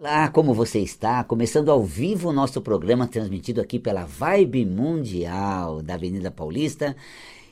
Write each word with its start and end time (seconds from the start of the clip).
Olá, 0.00 0.28
como 0.28 0.54
você 0.54 0.78
está? 0.78 1.24
Começando 1.24 1.72
ao 1.72 1.82
vivo 1.82 2.28
o 2.28 2.32
nosso 2.32 2.62
programa 2.62 3.08
transmitido 3.08 3.60
aqui 3.60 3.80
pela 3.80 4.04
Vibe 4.04 4.64
Mundial 4.64 5.82
da 5.82 5.94
Avenida 5.94 6.30
Paulista 6.30 6.94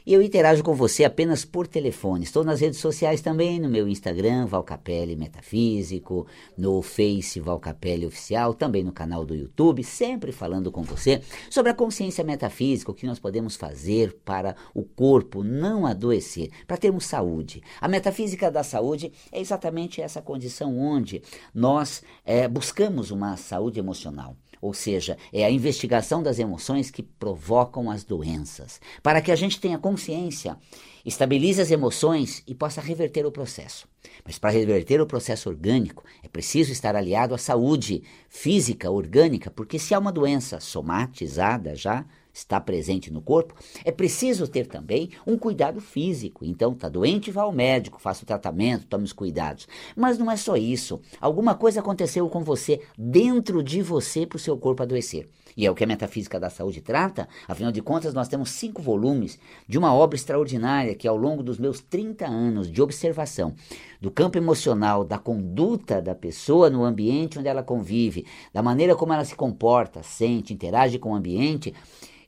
e 0.07 0.15
eu 0.15 0.23
interajo 0.23 0.63
com 0.63 0.73
você 0.73 1.05
apenas 1.05 1.45
por 1.45 1.67
telefone. 1.67 2.23
Estou 2.23 2.45
nas 2.45 2.61
redes 2.61 2.79
sociais 2.79 3.21
também, 3.21 3.59
no 3.59 3.69
meu 3.69 3.89
Instagram, 3.89 4.47
Valcapelli 4.47 5.17
Metafísico, 5.17 6.29
no 6.57 6.81
Face 6.81 7.41
Valcapelli 7.41 8.07
Oficial, 8.07 8.55
também 8.55 8.85
no 8.85 8.93
canal 8.93 9.25
do 9.25 9.35
YouTube, 9.35 9.83
sempre 9.83 10.31
falando 10.31 10.71
com 10.71 10.83
você 10.83 11.21
sobre 11.51 11.73
a 11.73 11.75
consciência 11.75 12.23
metafísica, 12.23 12.93
o 12.93 12.95
que 12.95 13.07
nós 13.07 13.19
podemos 13.19 13.57
fazer 13.57 14.17
para 14.25 14.55
o 14.73 14.85
corpo 14.85 15.43
não 15.43 15.85
adoecer, 15.85 16.51
para 16.69 16.77
termos 16.77 17.05
saúde. 17.05 17.61
A 17.81 17.89
metafísica 17.89 18.49
da 18.49 18.63
saúde 18.63 19.13
é 19.33 19.41
exatamente 19.41 20.01
essa 20.01 20.23
condição 20.23 20.79
onde 20.79 21.21
nós 21.53 22.05
é, 22.25 22.47
buscamos 22.47 23.11
uma 23.11 23.37
saúde 23.37 23.81
emocional. 23.81 24.37
Ou 24.61 24.73
seja, 24.75 25.17
é 25.33 25.45
a 25.45 25.51
investigação 25.51 26.23
das 26.23 26.39
emoções 26.39 26.91
que 26.91 27.03
provocam 27.03 27.91
as 27.91 28.05
doenças, 28.05 28.81
para 29.03 29.21
que 29.21 29.31
a 29.31 29.37
gente 29.37 29.61
tenha 29.61 29.79
consciência, 29.79 30.57
estabilize 31.05 31.61
as 31.61 31.71
emoções 31.71 32.43
e 32.47 32.55
possa 32.55 32.81
reverter 32.81 33.27
o 33.27 33.33
processo. 33.33 33.87
Mas 34.25 34.39
para 34.39 34.51
reverter 34.51 35.01
o 35.01 35.07
processo 35.07 35.49
orgânico, 35.49 36.05
é 36.23 36.29
preciso 36.29 36.73
estar 36.73 36.97
aliado 36.97 37.35
à 37.35 37.39
saúde 37.39 38.03
física, 38.29 38.91
orgânica, 38.91 39.51
porque 39.51 39.79
se 39.79 39.95
há 39.95 39.99
uma 39.99 40.13
doença 40.13 40.61
somatizada 40.61 41.75
já, 41.75 42.05
está 42.37 42.61
presente 42.61 43.13
no 43.13 43.23
corpo, 43.23 43.55
é 43.85 43.91
preciso 43.91 44.47
ter 44.47 44.67
também 44.67 45.11
um 45.27 45.39
cuidado 45.39 45.81
físico. 45.81 46.45
Então, 46.45 46.73
está 46.73 46.89
doente, 46.89 47.31
vá 47.31 47.43
ao 47.43 47.53
médico, 47.53 48.01
faça 48.01 48.23
o 48.23 48.27
tratamento, 48.27 48.87
tome 48.87 49.05
os 49.05 49.13
cuidados. 49.13 49.67
Mas 49.97 50.19
não 50.19 50.31
é 50.31 50.37
só 50.37 50.57
isso. 50.57 51.01
Alguma 51.21 51.55
coisa 51.55 51.81
aconteceu 51.81 52.29
com 52.29 52.45
você, 52.45 52.81
dentro 52.97 53.63
de 53.63 53.81
você, 53.81 54.27
para 54.27 54.37
o 54.37 54.41
seu 54.41 54.57
corpo 54.57 54.83
adoecer. 54.83 55.29
E 55.57 55.65
é 55.65 55.71
o 55.71 55.75
que 55.75 55.85
a 55.85 55.87
metafísica 55.87 56.39
da 56.39 56.51
saúde 56.51 56.83
trata. 56.83 57.27
Afinal 57.49 57.73
de 57.73 57.81
contas, 57.81 58.13
nós 58.13 58.29
temos 58.29 58.51
cinco 58.51 58.83
volumes 58.83 59.39
de 59.67 59.79
uma 59.79 59.95
obra 59.95 60.17
extraordinária 60.17 60.95
que, 60.95 61.09
ao 61.09 61.17
longo 61.17 61.43
dos 61.43 61.59
meus 61.59 61.81
30 61.81 62.27
anos 62.27 62.71
de 62.71 62.83
observação 62.83 63.55
do 63.99 64.11
campo 64.11 64.37
emocional, 64.37 65.03
da 65.03 65.19
conduta 65.19 66.03
da 66.03 66.15
pessoa 66.15 66.69
no 66.69 66.85
ambiente 66.85 67.39
onde 67.39 67.49
ela 67.49 67.63
convive, 67.63 68.27
da 68.53 68.63
maneira 68.63 68.95
como 68.95 69.15
ela 69.15 69.25
se 69.25 69.35
comporta, 69.35 70.03
sente, 70.03 70.53
interage 70.53 70.99
com 70.99 71.13
o 71.13 71.15
ambiente, 71.15 71.73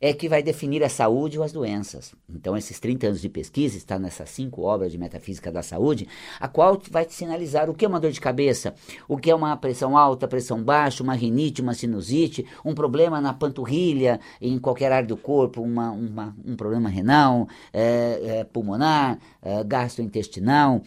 é 0.00 0.12
que 0.12 0.28
vai 0.28 0.42
definir 0.42 0.82
a 0.84 0.88
saúde 0.88 1.38
ou 1.38 1.44
as 1.44 1.52
doenças. 1.52 2.14
Então, 2.28 2.56
esses 2.56 2.78
30 2.78 3.08
anos 3.08 3.20
de 3.20 3.28
pesquisa 3.28 3.76
está 3.76 3.98
nessas 3.98 4.30
cinco 4.30 4.62
obras 4.62 4.92
de 4.92 4.98
metafísica 4.98 5.50
da 5.50 5.62
saúde, 5.62 6.06
a 6.38 6.46
qual 6.46 6.80
vai 6.90 7.04
te 7.04 7.14
sinalizar 7.14 7.68
o 7.68 7.74
que 7.74 7.84
é 7.84 7.88
uma 7.88 8.00
dor 8.00 8.12
de 8.12 8.20
cabeça, 8.20 8.74
o 9.08 9.16
que 9.16 9.30
é 9.30 9.34
uma 9.34 9.56
pressão 9.56 9.96
alta, 9.96 10.28
pressão 10.28 10.62
baixa, 10.62 11.02
uma 11.02 11.14
rinite, 11.14 11.60
uma 11.60 11.74
sinusite, 11.74 12.46
um 12.64 12.74
problema 12.74 13.20
na 13.20 13.32
panturrilha, 13.32 14.20
em 14.40 14.58
qualquer 14.58 14.92
área 14.92 15.08
do 15.08 15.16
corpo, 15.16 15.62
uma, 15.62 15.90
uma 15.90 16.36
um 16.44 16.56
problema 16.56 16.88
renal, 16.88 17.48
é, 17.72 18.20
é, 18.22 18.44
pulmonar, 18.44 19.18
é, 19.42 19.64
gastrointestinal, 19.64 20.82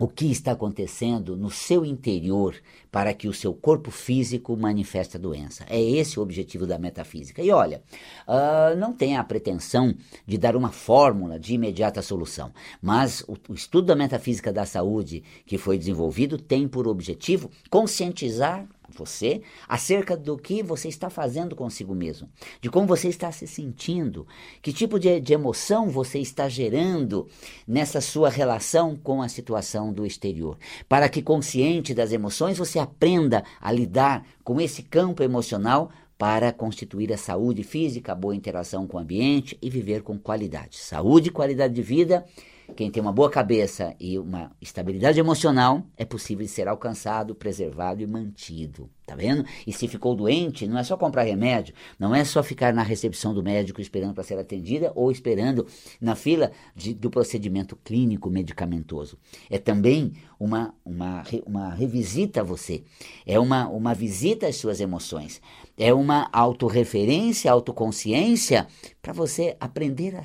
o 0.00 0.08
que 0.08 0.32
está 0.32 0.52
acontecendo 0.52 1.36
no 1.36 1.50
seu 1.50 1.84
interior 1.84 2.56
para 2.90 3.12
que 3.12 3.28
o 3.28 3.34
seu 3.34 3.52
corpo 3.52 3.90
físico 3.90 4.56
manifeste 4.56 5.18
a 5.18 5.20
doença. 5.20 5.66
É 5.68 5.78
esse 5.78 6.18
o 6.18 6.22
objetivo 6.22 6.66
da 6.66 6.78
metafísica. 6.78 7.42
E 7.42 7.50
olha, 7.50 7.82
uh, 8.26 8.74
não 8.78 8.94
tem 8.94 9.18
a 9.18 9.22
pretensão 9.22 9.94
de 10.26 10.38
dar 10.38 10.56
uma 10.56 10.72
fórmula 10.72 11.38
de 11.38 11.52
imediata 11.52 12.00
solução, 12.00 12.50
mas 12.80 13.20
o, 13.28 13.36
o 13.50 13.54
estudo 13.54 13.88
da 13.88 13.94
metafísica 13.94 14.50
da 14.50 14.64
saúde 14.64 15.22
que 15.44 15.58
foi 15.58 15.76
desenvolvido 15.76 16.38
tem 16.38 16.66
por 16.66 16.88
objetivo 16.88 17.50
conscientizar 17.68 18.66
você 18.96 19.42
acerca 19.68 20.16
do 20.16 20.36
que 20.36 20.62
você 20.62 20.88
está 20.88 21.10
fazendo 21.10 21.56
consigo 21.56 21.94
mesmo, 21.94 22.28
de 22.60 22.70
como 22.70 22.86
você 22.86 23.08
está 23.08 23.30
se 23.32 23.46
sentindo, 23.46 24.26
que 24.62 24.72
tipo 24.72 24.98
de, 24.98 25.20
de, 25.20 25.32
emoção 25.32 25.88
você 25.88 26.18
está 26.18 26.48
gerando 26.48 27.28
nessa 27.66 28.00
sua 28.00 28.28
relação 28.28 28.96
com 28.96 29.22
a 29.22 29.28
situação 29.28 29.92
do 29.92 30.06
exterior, 30.06 30.58
para 30.88 31.08
que 31.08 31.22
consciente 31.22 31.94
das 31.94 32.12
emoções 32.12 32.58
você 32.58 32.78
aprenda 32.78 33.44
a 33.60 33.72
lidar 33.72 34.26
com 34.44 34.60
esse 34.60 34.82
campo 34.82 35.22
emocional 35.22 35.90
para 36.20 36.52
constituir 36.52 37.10
a 37.14 37.16
saúde 37.16 37.62
física, 37.62 38.12
a 38.12 38.14
boa 38.14 38.36
interação 38.36 38.86
com 38.86 38.98
o 38.98 39.00
ambiente 39.00 39.56
e 39.62 39.70
viver 39.70 40.02
com 40.02 40.18
qualidade. 40.18 40.76
Saúde 40.76 41.28
e 41.28 41.32
qualidade 41.32 41.72
de 41.72 41.80
vida 41.80 42.26
quem 42.70 42.90
tem 42.90 43.02
uma 43.02 43.12
boa 43.12 43.30
cabeça 43.30 43.94
e 43.98 44.18
uma 44.18 44.50
estabilidade 44.60 45.20
emocional 45.20 45.82
é 45.96 46.04
possível 46.04 46.46
ser 46.48 46.68
alcançado, 46.68 47.34
preservado 47.34 48.02
e 48.02 48.06
mantido. 48.06 48.88
Tá 49.06 49.16
vendo? 49.16 49.44
E 49.66 49.72
se 49.72 49.88
ficou 49.88 50.14
doente, 50.14 50.68
não 50.68 50.78
é 50.78 50.84
só 50.84 50.96
comprar 50.96 51.24
remédio, 51.24 51.74
não 51.98 52.14
é 52.14 52.24
só 52.24 52.44
ficar 52.44 52.72
na 52.72 52.82
recepção 52.82 53.34
do 53.34 53.42
médico 53.42 53.80
esperando 53.80 54.14
para 54.14 54.22
ser 54.22 54.38
atendida 54.38 54.92
ou 54.94 55.10
esperando 55.10 55.66
na 56.00 56.14
fila 56.14 56.52
de, 56.76 56.94
do 56.94 57.10
procedimento 57.10 57.74
clínico 57.74 58.30
medicamentoso. 58.30 59.18
É 59.50 59.58
também 59.58 60.12
uma, 60.38 60.72
uma, 60.84 61.24
uma 61.44 61.70
revisita 61.70 62.40
a 62.40 62.44
você, 62.44 62.84
é 63.26 63.38
uma, 63.40 63.68
uma 63.68 63.94
visita 63.94 64.46
às 64.46 64.56
suas 64.56 64.80
emoções, 64.80 65.42
é 65.76 65.92
uma 65.92 66.28
autorreferência, 66.32 67.50
autoconsciência 67.50 68.68
para 69.02 69.12
você 69.12 69.56
aprender 69.58 70.14
a 70.14 70.22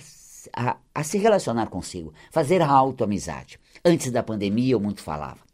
a, 0.54 0.78
a 0.94 1.04
se 1.04 1.18
relacionar 1.18 1.68
consigo, 1.68 2.14
fazer 2.32 2.62
a 2.62 2.70
autoamizade. 2.70 3.60
Antes 3.84 4.12
da 4.12 4.24
pandemia 4.24 4.74
eu 4.74 4.80
muito 4.80 5.02
falava. 5.02 5.46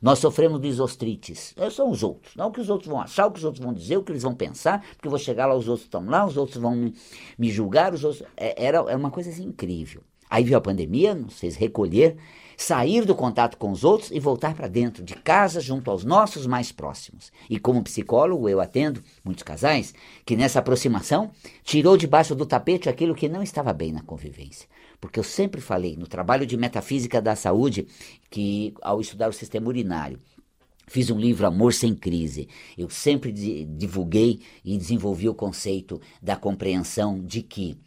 Nós 0.00 0.18
sofremos 0.18 0.60
de 0.60 0.68
isostrites. 0.68 1.54
São 1.70 1.90
os 1.90 2.02
outros. 2.02 2.34
Não 2.34 2.48
o 2.48 2.52
que 2.52 2.60
os 2.60 2.70
outros 2.70 2.88
vão 2.88 3.00
achar, 3.00 3.26
o 3.26 3.30
que 3.30 3.38
os 3.38 3.44
outros 3.44 3.62
vão 3.62 3.74
dizer, 3.74 3.98
o 3.98 4.02
que 4.02 4.12
eles 4.12 4.22
vão 4.22 4.34
pensar, 4.34 4.80
porque 4.80 5.06
eu 5.06 5.10
vou 5.10 5.18
chegar 5.18 5.46
lá, 5.46 5.54
os 5.54 5.68
outros 5.68 5.86
estão 5.86 6.04
lá, 6.06 6.24
os 6.24 6.36
outros 6.36 6.56
vão 6.56 6.74
me, 6.74 6.94
me 7.38 7.50
julgar, 7.50 7.92
os 7.92 8.02
outros. 8.02 8.26
É, 8.36 8.64
era, 8.64 8.78
era 8.78 8.96
uma 8.96 9.10
coisa 9.10 9.28
assim, 9.28 9.44
incrível. 9.44 10.02
Aí 10.30 10.44
veio 10.44 10.56
a 10.56 10.60
pandemia, 10.60 11.12
não 11.12 11.28
sei 11.28 11.50
recolher, 11.50 12.16
sair 12.56 13.04
do 13.04 13.14
contato 13.14 13.56
com 13.56 13.70
os 13.72 13.82
outros 13.82 14.10
e 14.10 14.20
voltar 14.20 14.54
para 14.54 14.68
dentro 14.68 15.02
de 15.02 15.14
casa, 15.14 15.60
junto 15.60 15.90
aos 15.90 16.04
nossos 16.04 16.46
mais 16.46 16.70
próximos. 16.70 17.32
E 17.48 17.58
como 17.58 17.82
psicólogo, 17.82 18.48
eu 18.48 18.60
atendo 18.60 19.02
muitos 19.24 19.42
casais 19.42 19.92
que 20.24 20.36
nessa 20.36 20.60
aproximação 20.60 21.30
tirou 21.64 21.96
debaixo 21.96 22.34
do 22.34 22.46
tapete 22.46 22.88
aquilo 22.88 23.14
que 23.14 23.28
não 23.28 23.42
estava 23.42 23.72
bem 23.72 23.92
na 23.92 24.02
convivência. 24.02 24.68
Porque 25.00 25.18
eu 25.18 25.24
sempre 25.24 25.60
falei 25.60 25.96
no 25.96 26.06
trabalho 26.06 26.46
de 26.46 26.56
metafísica 26.56 27.20
da 27.20 27.34
saúde 27.34 27.88
que 28.30 28.74
ao 28.82 29.00
estudar 29.00 29.28
o 29.28 29.32
sistema 29.32 29.66
urinário, 29.66 30.18
Fiz 30.90 31.08
um 31.08 31.20
livro 31.20 31.46
Amor 31.46 31.72
Sem 31.72 31.94
Crise. 31.94 32.48
Eu 32.76 32.90
sempre 32.90 33.30
divulguei 33.30 34.40
e 34.64 34.76
desenvolvi 34.76 35.28
o 35.28 35.34
conceito 35.34 36.00
da 36.20 36.34
compreensão 36.34 37.20
de 37.24 37.42
que 37.42 37.78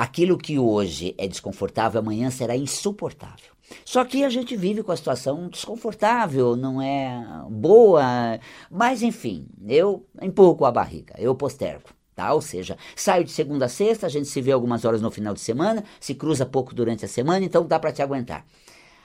aquilo 0.00 0.38
que 0.38 0.58
hoje 0.58 1.14
é 1.18 1.28
desconfortável 1.28 2.00
amanhã 2.00 2.30
será 2.30 2.56
insuportável. 2.56 3.52
Só 3.84 4.02
que 4.02 4.24
a 4.24 4.30
gente 4.30 4.56
vive 4.56 4.82
com 4.82 4.90
a 4.90 4.96
situação 4.96 5.46
desconfortável, 5.50 6.56
não 6.56 6.80
é 6.80 7.22
boa, 7.50 8.40
mas 8.70 9.02
enfim, 9.02 9.46
eu 9.68 10.06
empurro 10.22 10.64
a 10.64 10.72
barriga, 10.72 11.14
eu 11.18 11.34
postergo. 11.34 11.90
Tá? 12.14 12.32
Ou 12.32 12.40
seja, 12.40 12.78
saio 12.96 13.24
de 13.24 13.30
segunda 13.30 13.66
a 13.66 13.68
sexta, 13.68 14.06
a 14.06 14.08
gente 14.08 14.26
se 14.26 14.40
vê 14.40 14.52
algumas 14.52 14.86
horas 14.86 15.02
no 15.02 15.10
final 15.10 15.34
de 15.34 15.40
semana, 15.40 15.84
se 16.00 16.14
cruza 16.14 16.46
pouco 16.46 16.74
durante 16.74 17.04
a 17.04 17.08
semana, 17.08 17.44
então 17.44 17.66
dá 17.66 17.78
para 17.78 17.92
te 17.92 18.00
aguentar. 18.00 18.46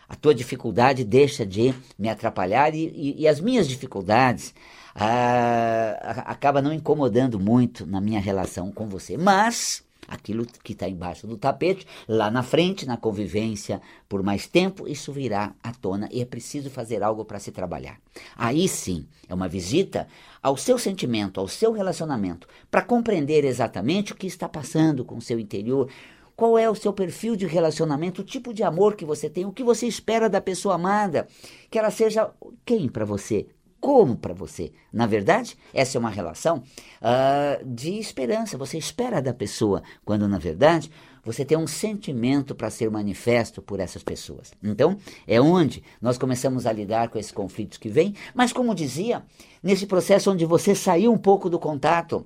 A 0.08 0.16
tua 0.16 0.34
dificuldade 0.34 1.04
deixa 1.04 1.46
de 1.46 1.74
me 2.00 2.08
atrapalhar 2.08 2.74
e, 2.74 2.88
e, 2.96 3.22
e 3.24 3.28
as 3.28 3.42
minhas 3.42 3.68
dificuldades 3.68 4.56
ah, 4.96 6.24
acaba 6.26 6.62
não 6.62 6.72
incomodando 6.72 7.38
muito 7.38 7.86
na 7.86 8.00
minha 8.00 8.22
relação 8.22 8.72
com 8.72 8.88
você. 8.88 9.18
Mas 9.18 9.85
aquilo 10.08 10.46
que 10.46 10.74
está 10.74 10.88
embaixo 10.88 11.28
do 11.28 11.38
tapete, 11.38 11.86
lá 12.08 12.30
na 12.30 12.44
frente, 12.44 12.86
na 12.86 12.98
convivência 12.98 13.82
por 14.08 14.24
mais 14.24 14.48
tempo, 14.48 14.88
isso 14.88 15.12
virá 15.12 15.54
à 15.64 15.74
tona 15.74 16.08
e 16.12 16.22
é 16.22 16.26
preciso 16.26 16.70
fazer 16.70 17.04
algo 17.04 17.26
para 17.26 17.40
se 17.40 17.52
trabalhar. 17.52 18.00
Aí 18.36 18.68
sim, 18.68 19.08
é 19.28 19.34
uma 19.34 19.48
visita 19.48 20.08
ao 20.42 20.56
seu 20.56 20.78
sentimento, 20.78 21.40
ao 21.40 21.48
seu 21.48 21.72
relacionamento, 21.72 22.48
para 22.70 22.82
compreender 22.82 23.44
exatamente 23.46 24.14
o 24.14 24.16
que 24.16 24.28
está 24.28 24.48
passando 24.48 25.04
com 25.04 25.18
o 25.18 25.22
seu 25.22 25.40
interior, 25.40 25.90
qual 26.36 26.58
é 26.58 26.70
o 26.70 26.76
seu 26.76 26.92
perfil 26.92 27.36
de 27.36 27.48
relacionamento, 27.48 28.22
o 28.22 28.26
tipo 28.26 28.54
de 28.54 28.62
amor 28.62 28.96
que 28.96 29.06
você 29.06 29.30
tem, 29.30 29.46
o 29.46 29.54
que 29.54 29.64
você 29.64 29.88
espera 29.88 30.30
da 30.30 30.42
pessoa 30.42 30.76
amada, 30.76 31.28
que 31.70 31.80
ela 31.80 31.90
seja 31.90 32.30
quem 32.66 32.90
para 32.90 33.06
você, 33.06 33.48
como 33.80 34.16
para 34.16 34.34
você. 34.34 34.72
Na 34.92 35.06
verdade, 35.06 35.58
essa 35.74 35.98
é 35.98 36.00
uma 36.00 36.10
relação 36.10 36.64
uh, 37.02 37.66
de 37.66 37.98
esperança. 38.00 38.58
Você 38.58 38.78
espera 38.78 39.22
da 39.22 39.34
pessoa, 39.34 39.84
quando 40.04 40.28
na 40.28 40.38
verdade 40.38 40.92
você 41.24 41.44
tem 41.44 41.58
um 41.58 41.66
sentimento 41.66 42.54
para 42.54 42.70
ser 42.70 42.90
manifesto 42.92 43.62
por 43.62 43.80
essas 43.80 44.04
pessoas. 44.04 44.54
Então, 44.64 44.98
é 45.28 45.42
onde 45.42 45.84
nós 46.00 46.20
começamos 46.20 46.68
a 46.68 46.72
lidar 46.72 47.10
com 47.10 47.18
esses 47.18 47.32
conflitos 47.32 47.80
que 47.80 47.90
vêm, 47.90 48.14
mas 48.34 48.54
como 48.54 48.76
dizia, 48.76 49.24
nesse 49.62 49.88
processo 49.88 50.32
onde 50.32 50.46
você 50.46 50.76
saiu 50.76 51.12
um 51.12 51.18
pouco 51.18 51.50
do 51.50 51.58
contato 51.58 52.26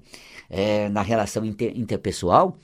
é, 0.50 0.90
na 0.90 1.02
relação 1.02 1.46
inter, 1.46 1.72
interpessoal, 1.78 2.58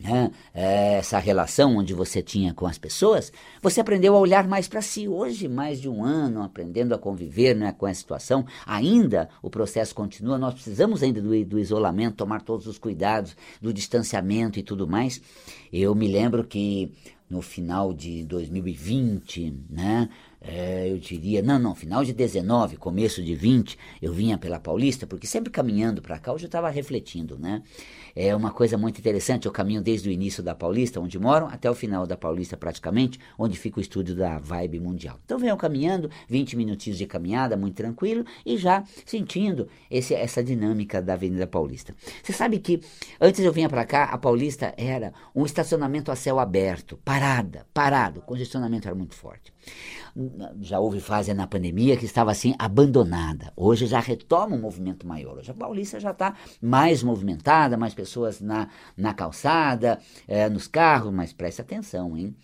né, 0.00 0.30
essa 0.54 1.18
relação 1.18 1.76
onde 1.76 1.92
você 1.92 2.22
tinha 2.22 2.54
com 2.54 2.66
as 2.66 2.78
pessoas, 2.78 3.30
você 3.60 3.80
aprendeu 3.80 4.16
a 4.16 4.18
olhar 4.18 4.48
mais 4.48 4.66
para 4.66 4.80
si. 4.80 5.06
Hoje, 5.06 5.46
mais 5.46 5.80
de 5.80 5.88
um 5.88 6.02
ano, 6.02 6.42
aprendendo 6.42 6.94
a 6.94 6.98
conviver 6.98 7.54
né, 7.54 7.72
com 7.72 7.86
essa 7.86 8.00
situação, 8.00 8.46
ainda 8.66 9.28
o 9.42 9.50
processo 9.50 9.94
continua, 9.94 10.38
nós 10.38 10.54
precisamos 10.54 11.02
ainda 11.02 11.20
do, 11.20 11.44
do 11.44 11.58
isolamento, 11.58 12.16
tomar 12.16 12.40
todos 12.40 12.66
os 12.66 12.78
cuidados, 12.78 13.36
do 13.60 13.72
distanciamento 13.72 14.58
e 14.58 14.62
tudo 14.62 14.88
mais. 14.88 15.20
Eu 15.70 15.94
me 15.94 16.08
lembro 16.08 16.44
que 16.44 16.92
no 17.28 17.42
final 17.42 17.92
de 17.92 18.24
2020, 18.24 19.54
né, 19.70 20.08
é, 20.40 20.90
eu 20.90 20.98
diria, 20.98 21.42
não, 21.42 21.58
não, 21.58 21.74
final 21.74 22.02
de 22.02 22.14
19, 22.14 22.76
começo 22.78 23.22
de 23.22 23.34
20, 23.34 23.78
eu 24.00 24.12
vinha 24.12 24.38
pela 24.38 24.58
Paulista, 24.58 25.06
porque 25.06 25.26
sempre 25.26 25.50
caminhando 25.50 26.00
para 26.00 26.18
cá, 26.18 26.32
hoje 26.32 26.44
eu 26.44 26.48
estava 26.48 26.70
refletindo, 26.70 27.38
né? 27.38 27.62
É 28.16 28.34
uma 28.34 28.50
coisa 28.50 28.78
muito 28.78 28.98
interessante, 28.98 29.46
eu 29.46 29.52
caminho 29.52 29.82
desde 29.82 30.08
o 30.08 30.12
início 30.12 30.42
da 30.42 30.54
Paulista, 30.54 30.98
onde 30.98 31.18
moram, 31.18 31.46
até 31.46 31.70
o 31.70 31.74
final 31.74 32.06
da 32.06 32.16
Paulista 32.16 32.56
praticamente, 32.56 33.20
onde 33.38 33.58
fica 33.58 33.78
o 33.78 33.82
estúdio 33.82 34.14
da 34.16 34.38
Vibe 34.38 34.80
Mundial. 34.80 35.20
Então 35.24 35.38
venho 35.38 35.56
caminhando, 35.56 36.10
20 36.26 36.56
minutinhos 36.56 36.98
de 36.98 37.06
caminhada, 37.06 37.56
muito 37.56 37.76
tranquilo, 37.76 38.24
e 38.44 38.56
já 38.56 38.82
sentindo 39.04 39.68
esse, 39.90 40.14
essa 40.14 40.42
dinâmica 40.42 41.02
da 41.02 41.12
Avenida 41.12 41.46
Paulista. 41.46 41.94
Você 42.22 42.32
sabe 42.32 42.58
que 42.58 42.80
antes 43.20 43.44
eu 43.44 43.52
vinha 43.52 43.68
para 43.68 43.84
cá, 43.84 44.04
a 44.04 44.16
Paulista 44.16 44.72
era 44.76 45.12
um 45.34 45.44
estacionamento 45.44 46.10
a 46.10 46.16
céu 46.16 46.38
aberto, 46.38 46.98
parada, 47.04 47.66
parado, 47.74 48.20
o 48.20 48.22
congestionamento 48.22 48.88
era 48.88 48.94
muito 48.94 49.14
forte 49.14 49.52
já 50.60 50.80
houve 50.80 51.00
fase 51.00 51.32
na 51.34 51.46
pandemia 51.46 51.96
que 51.96 52.04
estava 52.04 52.30
assim 52.30 52.54
abandonada. 52.58 53.52
Hoje 53.56 53.86
já 53.86 54.00
retoma 54.00 54.56
um 54.56 54.60
movimento 54.60 55.06
maior. 55.06 55.38
Hoje 55.38 55.50
a 55.50 55.54
Paulista 55.54 56.00
já 56.00 56.10
está 56.10 56.34
mais 56.60 57.02
movimentada, 57.02 57.76
mais 57.76 57.94
pessoas 57.94 58.40
na, 58.40 58.68
na 58.96 59.14
calçada, 59.14 59.98
é, 60.26 60.48
nos 60.48 60.66
carros, 60.66 61.12
mas 61.12 61.32
preste 61.32 61.60
atenção, 61.60 62.16
hein? 62.16 62.34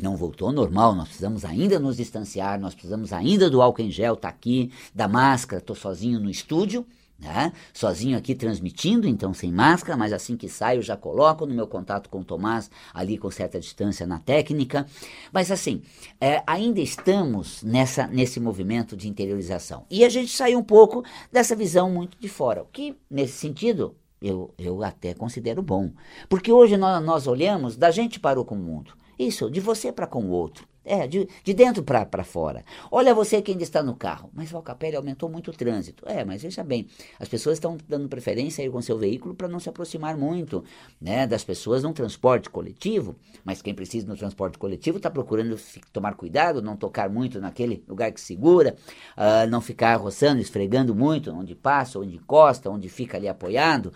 Não 0.00 0.16
voltou 0.16 0.48
ao 0.48 0.54
normal, 0.54 0.94
nós 0.94 1.08
precisamos 1.08 1.44
ainda 1.44 1.78
nos 1.80 1.96
distanciar, 1.96 2.60
nós 2.60 2.72
precisamos 2.72 3.12
ainda 3.12 3.50
do 3.50 3.60
álcool 3.60 3.82
em 3.82 3.90
gel, 3.90 4.14
tá 4.14 4.28
aqui, 4.28 4.70
da 4.94 5.08
máscara, 5.08 5.60
estou 5.60 5.74
sozinho 5.74 6.20
no 6.20 6.30
estúdio, 6.30 6.86
né? 7.18 7.52
Sozinho 7.72 8.16
aqui 8.16 8.34
transmitindo, 8.34 9.08
então 9.08 9.34
sem 9.34 9.50
máscara, 9.50 9.96
mas 9.96 10.12
assim 10.12 10.36
que 10.36 10.48
saio 10.48 10.80
já 10.80 10.96
coloco 10.96 11.44
no 11.46 11.54
meu 11.54 11.66
contato 11.66 12.08
com 12.08 12.20
o 12.20 12.24
Tomás, 12.24 12.70
ali 12.94 13.18
com 13.18 13.30
certa 13.30 13.58
distância 13.58 14.06
na 14.06 14.18
técnica. 14.18 14.86
Mas 15.32 15.50
assim, 15.50 15.82
é, 16.20 16.42
ainda 16.46 16.80
estamos 16.80 17.62
nessa, 17.62 18.06
nesse 18.06 18.38
movimento 18.38 18.96
de 18.96 19.08
interiorização. 19.08 19.84
E 19.90 20.04
a 20.04 20.08
gente 20.08 20.34
saiu 20.34 20.58
um 20.58 20.64
pouco 20.64 21.04
dessa 21.32 21.56
visão 21.56 21.90
muito 21.90 22.16
de 22.18 22.28
fora, 22.28 22.62
o 22.62 22.66
que, 22.66 22.96
nesse 23.10 23.32
sentido, 23.32 23.96
eu, 24.22 24.52
eu 24.58 24.82
até 24.82 25.14
considero 25.14 25.62
bom. 25.62 25.90
Porque 26.28 26.52
hoje 26.52 26.76
nós, 26.76 27.04
nós 27.04 27.26
olhamos 27.26 27.76
da 27.76 27.90
gente 27.90 28.20
para 28.20 28.40
o 28.40 28.54
mundo. 28.54 28.92
Isso, 29.18 29.50
de 29.50 29.58
você 29.58 29.90
para 29.90 30.06
com 30.06 30.24
o 30.24 30.30
outro. 30.30 30.68
É, 30.88 31.06
de, 31.06 31.28
de 31.44 31.54
dentro 31.54 31.82
para 31.82 32.24
fora. 32.24 32.64
Olha 32.90 33.14
você 33.14 33.42
que 33.42 33.52
ainda 33.52 33.62
está 33.62 33.82
no 33.82 33.94
carro. 33.94 34.30
Mas 34.32 34.50
Valcapelli 34.50 34.96
aumentou 34.96 35.28
muito 35.28 35.50
o 35.50 35.54
trânsito. 35.54 36.02
É, 36.06 36.24
mas 36.24 36.42
veja 36.42 36.64
bem, 36.64 36.86
as 37.20 37.28
pessoas 37.28 37.58
estão 37.58 37.76
dando 37.86 38.08
preferência 38.08 38.64
aí 38.64 38.70
com 38.70 38.80
seu 38.80 38.96
veículo 38.96 39.34
para 39.34 39.48
não 39.48 39.60
se 39.60 39.68
aproximar 39.68 40.16
muito 40.16 40.64
né, 41.00 41.26
das 41.26 41.44
pessoas 41.44 41.82
no 41.82 41.92
transporte 41.92 42.48
coletivo. 42.48 43.14
Mas 43.44 43.60
quem 43.60 43.74
precisa 43.74 44.06
no 44.06 44.16
transporte 44.16 44.56
coletivo 44.56 44.96
está 44.96 45.10
procurando 45.10 45.58
tomar 45.92 46.14
cuidado, 46.14 46.62
não 46.62 46.76
tocar 46.76 47.10
muito 47.10 47.40
naquele 47.40 47.84
lugar 47.86 48.10
que 48.10 48.20
segura, 48.20 48.74
uh, 49.16 49.48
não 49.50 49.60
ficar 49.60 49.96
roçando, 49.96 50.40
esfregando 50.40 50.94
muito 50.94 51.30
onde 51.30 51.54
passa, 51.54 51.98
onde 51.98 52.16
encosta, 52.16 52.70
onde 52.70 52.88
fica 52.88 53.18
ali 53.18 53.28
apoiado 53.28 53.92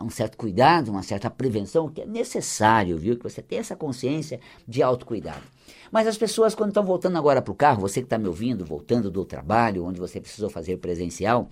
um 0.00 0.10
certo 0.10 0.36
cuidado, 0.36 0.90
uma 0.90 1.02
certa 1.02 1.30
prevenção, 1.30 1.88
que 1.88 2.02
é 2.02 2.06
necessário, 2.06 2.96
viu? 2.98 3.16
Que 3.16 3.22
você 3.22 3.42
tenha 3.42 3.60
essa 3.60 3.76
consciência 3.76 4.40
de 4.66 4.82
autocuidado. 4.82 5.42
Mas 5.90 6.06
as 6.06 6.18
pessoas, 6.18 6.54
quando 6.54 6.70
estão 6.70 6.84
voltando 6.84 7.16
agora 7.16 7.40
para 7.40 7.52
o 7.52 7.56
carro, 7.56 7.80
você 7.80 8.00
que 8.00 8.06
está 8.06 8.18
me 8.18 8.28
ouvindo, 8.28 8.64
voltando 8.64 9.10
do 9.10 9.24
trabalho, 9.24 9.84
onde 9.84 10.00
você 10.00 10.20
precisou 10.20 10.50
fazer 10.50 10.76
presencial, 10.78 11.48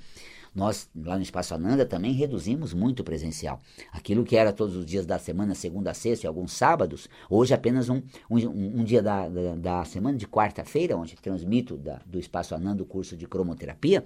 nós 0.57 0.89
lá 0.97 1.17
no 1.17 1.23
Espaço 1.23 1.55
Ananda 1.55 1.85
também 1.85 2.13
reduzimos 2.13 2.73
muito 2.73 3.01
o 3.01 3.05
presencial. 3.05 3.61
Aquilo 3.93 4.25
que 4.25 4.37
era 4.37 4.55
todos 4.55 4.75
os 4.75 4.87
dias 4.87 5.05
da 5.05 5.19
semana, 5.19 5.55
segunda 5.55 5.91
a 5.91 5.95
sexta 5.95 6.27
e 6.27 6.29
alguns 6.29 6.53
sábados, 6.53 7.11
hoje 7.29 7.53
apenas 7.53 7.91
um, 7.91 8.01
um, 8.31 8.39
um 8.81 8.83
dia 8.83 9.03
da, 9.03 9.29
da, 9.29 9.55
da, 9.55 9.85
semana, 9.85 10.17
de 10.17 10.27
quarta-feira, 10.27 10.97
onde 10.97 11.15
transmito 11.17 11.77
da, 11.77 12.01
do 12.07 12.19
Espaço 12.19 12.55
Ananda 12.55 12.83
o 12.83 12.87
curso 12.87 13.19
de 13.19 13.27
cromoterapia, 13.27 14.03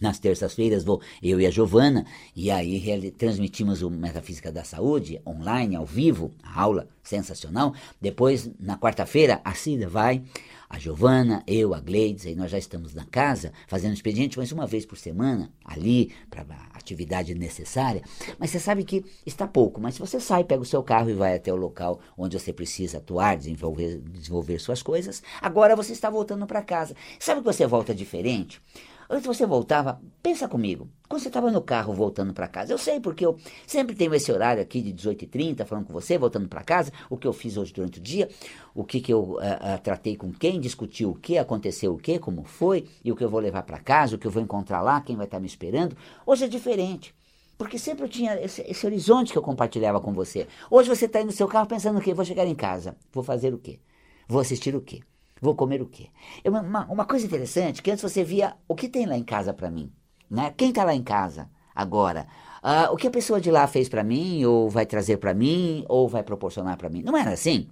nas 0.00 0.18
terças-feiras 0.18 0.84
vou 0.84 1.00
eu 1.22 1.40
e 1.40 1.46
a 1.46 1.50
Giovana, 1.50 2.06
e 2.34 2.50
aí 2.50 3.10
transmitimos 3.10 3.82
o 3.82 3.90
Metafísica 3.90 4.50
da 4.50 4.64
Saúde 4.64 5.20
online, 5.26 5.76
ao 5.76 5.86
vivo, 5.86 6.30
a 6.42 6.60
aula 6.60 6.88
sensacional. 7.02 7.74
Depois, 8.00 8.50
na 8.58 8.78
quarta-feira, 8.78 9.40
a 9.44 9.54
Cida 9.54 9.88
vai, 9.88 10.22
a 10.68 10.78
Giovana, 10.78 11.42
eu, 11.46 11.72
a 11.74 11.80
Gleides, 11.80 12.26
aí 12.26 12.34
nós 12.34 12.50
já 12.50 12.58
estamos 12.58 12.94
na 12.94 13.04
casa 13.04 13.52
fazendo 13.68 13.94
expediente, 13.94 14.38
mas 14.38 14.50
uma 14.50 14.66
vez 14.66 14.84
por 14.84 14.98
semana, 14.98 15.52
ali, 15.64 16.12
para 16.28 16.42
a 16.42 16.76
atividade 16.76 17.34
necessária. 17.34 18.02
Mas 18.38 18.50
você 18.50 18.58
sabe 18.58 18.82
que 18.82 19.04
está 19.24 19.46
pouco, 19.46 19.80
mas 19.80 19.94
se 19.94 20.00
você 20.00 20.18
sai, 20.18 20.42
pega 20.42 20.62
o 20.62 20.66
seu 20.66 20.82
carro 20.82 21.10
e 21.10 21.14
vai 21.14 21.36
até 21.36 21.52
o 21.52 21.56
local 21.56 22.00
onde 22.18 22.38
você 22.38 22.52
precisa 22.52 22.98
atuar, 22.98 23.36
desenvolver, 23.36 24.00
desenvolver 24.00 24.58
suas 24.58 24.82
coisas, 24.82 25.22
agora 25.40 25.76
você 25.76 25.92
está 25.92 26.10
voltando 26.10 26.46
para 26.46 26.62
casa. 26.62 26.96
Sabe 27.20 27.40
que 27.40 27.46
você 27.46 27.66
volta 27.66 27.94
diferente? 27.94 28.60
Antes 29.08 29.26
você 29.26 29.46
voltava, 29.46 30.00
pensa 30.22 30.48
comigo, 30.48 30.88
quando 31.08 31.20
você 31.20 31.28
estava 31.28 31.50
no 31.50 31.60
carro 31.60 31.92
voltando 31.92 32.32
para 32.32 32.48
casa, 32.48 32.72
eu 32.72 32.78
sei 32.78 33.00
porque 33.00 33.24
eu 33.24 33.38
sempre 33.66 33.94
tenho 33.94 34.14
esse 34.14 34.32
horário 34.32 34.62
aqui 34.62 34.80
de 34.80 34.92
18h30 34.92 35.64
falando 35.66 35.86
com 35.86 35.92
você, 35.92 36.16
voltando 36.16 36.48
para 36.48 36.62
casa, 36.62 36.92
o 37.10 37.16
que 37.16 37.26
eu 37.26 37.32
fiz 37.32 37.56
hoje 37.56 37.72
durante 37.72 37.98
o 37.98 38.02
dia, 38.02 38.28
o 38.74 38.84
que, 38.84 39.00
que 39.00 39.12
eu 39.12 39.34
uh, 39.34 39.78
tratei 39.82 40.16
com 40.16 40.32
quem, 40.32 40.58
discuti 40.58 41.04
o 41.04 41.14
que, 41.14 41.36
aconteceu 41.36 41.94
o 41.94 41.98
que, 41.98 42.18
como 42.18 42.44
foi, 42.44 42.88
e 43.04 43.12
o 43.12 43.16
que 43.16 43.22
eu 43.22 43.28
vou 43.28 43.40
levar 43.40 43.62
para 43.62 43.78
casa, 43.78 44.16
o 44.16 44.18
que 44.18 44.26
eu 44.26 44.30
vou 44.30 44.42
encontrar 44.42 44.80
lá, 44.80 45.00
quem 45.00 45.16
vai 45.16 45.26
estar 45.26 45.36
tá 45.36 45.40
me 45.40 45.46
esperando. 45.46 45.96
Hoje 46.26 46.44
é 46.44 46.48
diferente. 46.48 47.14
Porque 47.56 47.78
sempre 47.78 48.04
eu 48.04 48.08
tinha 48.08 48.34
esse, 48.42 48.62
esse 48.62 48.84
horizonte 48.84 49.30
que 49.30 49.38
eu 49.38 49.42
compartilhava 49.42 50.00
com 50.00 50.12
você. 50.12 50.48
Hoje 50.70 50.88
você 50.88 51.04
está 51.04 51.20
aí 51.20 51.24
no 51.24 51.30
seu 51.32 51.46
carro 51.46 51.66
pensando 51.66 51.98
o 51.98 52.02
quê? 52.02 52.12
Vou 52.12 52.24
chegar 52.24 52.46
em 52.46 52.54
casa. 52.54 52.96
Vou 53.12 53.22
fazer 53.22 53.54
o 53.54 53.58
quê? 53.58 53.78
Vou 54.26 54.40
assistir 54.40 54.74
o 54.74 54.80
quê? 54.80 55.02
Vou 55.44 55.54
comer 55.54 55.82
o 55.82 55.86
quê? 55.86 56.06
Uma, 56.46 56.86
uma 56.86 57.04
coisa 57.04 57.26
interessante, 57.26 57.82
que 57.82 57.90
antes 57.90 58.02
você 58.02 58.24
via 58.24 58.56
o 58.66 58.74
que 58.74 58.88
tem 58.88 59.04
lá 59.04 59.14
em 59.14 59.22
casa 59.22 59.52
para 59.52 59.70
mim. 59.70 59.92
Né? 60.30 60.54
Quem 60.56 60.70
está 60.70 60.84
lá 60.84 60.94
em 60.94 61.02
casa 61.02 61.50
agora? 61.74 62.26
Uh, 62.62 62.94
o 62.94 62.96
que 62.96 63.06
a 63.06 63.10
pessoa 63.10 63.38
de 63.38 63.50
lá 63.50 63.66
fez 63.66 63.86
para 63.86 64.02
mim, 64.02 64.42
ou 64.46 64.70
vai 64.70 64.86
trazer 64.86 65.18
para 65.18 65.34
mim, 65.34 65.84
ou 65.86 66.08
vai 66.08 66.22
proporcionar 66.22 66.78
para 66.78 66.88
mim. 66.88 67.02
Não 67.02 67.14
era 67.14 67.32
assim? 67.32 67.68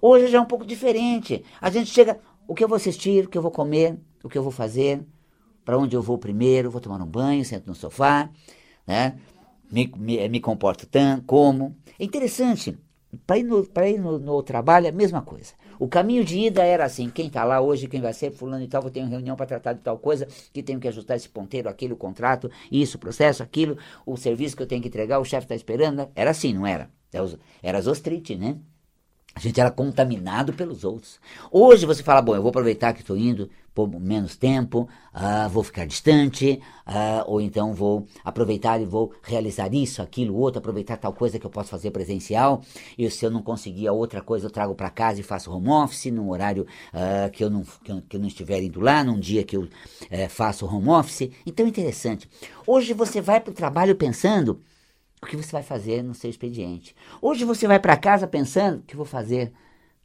Hoje 0.00 0.28
já 0.28 0.38
é 0.38 0.40
um 0.40 0.46
pouco 0.46 0.64
diferente. 0.64 1.44
A 1.60 1.68
gente 1.68 1.90
chega, 1.90 2.18
o 2.48 2.54
que 2.54 2.64
eu 2.64 2.68
vou 2.68 2.76
assistir, 2.76 3.26
o 3.26 3.28
que 3.28 3.36
eu 3.36 3.42
vou 3.42 3.50
comer, 3.50 3.98
o 4.24 4.28
que 4.30 4.38
eu 4.38 4.42
vou 4.42 4.50
fazer, 4.50 5.04
para 5.66 5.76
onde 5.76 5.94
eu 5.94 6.00
vou 6.00 6.16
primeiro, 6.16 6.70
vou 6.70 6.80
tomar 6.80 7.02
um 7.02 7.06
banho, 7.06 7.44
sento 7.44 7.66
no 7.66 7.74
sofá, 7.74 8.30
né? 8.86 9.18
me, 9.70 9.92
me, 9.98 10.28
me 10.30 10.40
comporto 10.40 10.86
tanto, 10.86 11.24
como. 11.26 11.76
É 11.98 12.04
interessante, 12.04 12.78
para 13.26 13.38
ir, 13.38 13.42
no, 13.42 13.62
ir 13.62 13.98
no, 13.98 14.18
no 14.18 14.42
trabalho 14.42 14.86
é 14.86 14.88
a 14.88 14.92
mesma 14.92 15.22
coisa. 15.22 15.52
O 15.78 15.86
caminho 15.86 16.24
de 16.24 16.38
ida 16.38 16.62
era 16.64 16.84
assim: 16.84 17.10
quem 17.10 17.26
está 17.26 17.44
lá 17.44 17.60
hoje, 17.60 17.88
quem 17.88 18.00
vai 18.00 18.12
ser, 18.12 18.30
fulano 18.30 18.64
e 18.64 18.68
tal, 18.68 18.82
vou 18.82 18.90
ter 18.90 19.00
uma 19.00 19.08
reunião 19.08 19.36
para 19.36 19.46
tratar 19.46 19.74
de 19.74 19.80
tal 19.80 19.98
coisa, 19.98 20.26
que 20.52 20.62
tenho 20.62 20.80
que 20.80 20.88
ajustar 20.88 21.16
esse 21.16 21.28
ponteiro, 21.28 21.68
aquele, 21.68 21.94
contrato, 21.94 22.50
isso, 22.70 22.98
processo, 22.98 23.42
aquilo, 23.42 23.76
o 24.06 24.16
serviço 24.16 24.56
que 24.56 24.62
eu 24.62 24.66
tenho 24.66 24.80
que 24.80 24.88
entregar, 24.88 25.18
o 25.18 25.24
chefe 25.24 25.44
está 25.44 25.54
esperando. 25.54 26.08
Era 26.14 26.30
assim, 26.30 26.54
não 26.54 26.66
era? 26.66 26.90
Era 27.62 27.78
as 27.78 27.86
ostrite, 27.86 28.36
né? 28.36 28.56
A 29.34 29.40
gente 29.40 29.60
era 29.60 29.70
contaminado 29.70 30.52
pelos 30.52 30.84
outros. 30.84 31.18
Hoje 31.50 31.86
você 31.86 32.02
fala, 32.02 32.20
bom, 32.20 32.34
eu 32.34 32.42
vou 32.42 32.50
aproveitar 32.50 32.92
que 32.92 33.00
estou 33.00 33.16
indo 33.16 33.48
por 33.74 33.88
menos 33.88 34.36
tempo, 34.36 34.88
uh, 35.14 35.48
vou 35.48 35.62
ficar 35.62 35.86
distante, 35.86 36.60
uh, 36.86 37.24
ou 37.26 37.40
então 37.40 37.72
vou 37.72 38.06
aproveitar 38.22 38.80
e 38.80 38.84
vou 38.84 39.12
realizar 39.22 39.72
isso, 39.72 40.02
aquilo, 40.02 40.36
outro, 40.36 40.58
aproveitar 40.58 40.96
tal 40.96 41.12
coisa 41.12 41.38
que 41.38 41.46
eu 41.46 41.50
posso 41.50 41.70
fazer 41.70 41.90
presencial, 41.90 42.62
e 42.98 43.08
se 43.10 43.24
eu 43.24 43.30
não 43.30 43.42
conseguir 43.42 43.88
a 43.88 43.92
outra 43.92 44.20
coisa, 44.20 44.46
eu 44.46 44.50
trago 44.50 44.74
para 44.74 44.90
casa 44.90 45.20
e 45.20 45.22
faço 45.22 45.50
home 45.50 45.68
office, 45.68 46.06
num 46.06 46.30
horário 46.30 46.66
uh, 46.92 47.30
que, 47.30 47.42
eu 47.42 47.48
não, 47.48 47.62
que, 47.62 47.90
eu, 47.90 48.02
que 48.02 48.16
eu 48.16 48.20
não 48.20 48.28
estiver 48.28 48.62
indo 48.62 48.80
lá, 48.80 49.02
num 49.02 49.18
dia 49.18 49.42
que 49.44 49.56
eu 49.56 49.68
eh, 50.10 50.28
faço 50.28 50.66
home 50.66 50.88
office. 50.88 51.30
Então 51.46 51.64
é 51.66 51.68
interessante. 51.68 52.28
Hoje 52.66 52.92
você 52.92 53.20
vai 53.20 53.40
para 53.40 53.50
o 53.50 53.54
trabalho 53.54 53.94
pensando 53.96 54.60
o 55.22 55.26
que 55.26 55.36
você 55.36 55.52
vai 55.52 55.62
fazer 55.62 56.02
no 56.02 56.14
seu 56.14 56.28
expediente. 56.28 56.94
Hoje 57.20 57.44
você 57.44 57.66
vai 57.66 57.78
para 57.78 57.96
casa 57.96 58.26
pensando 58.26 58.80
o 58.80 58.82
que 58.82 58.96
vou 58.96 59.06
fazer 59.06 59.52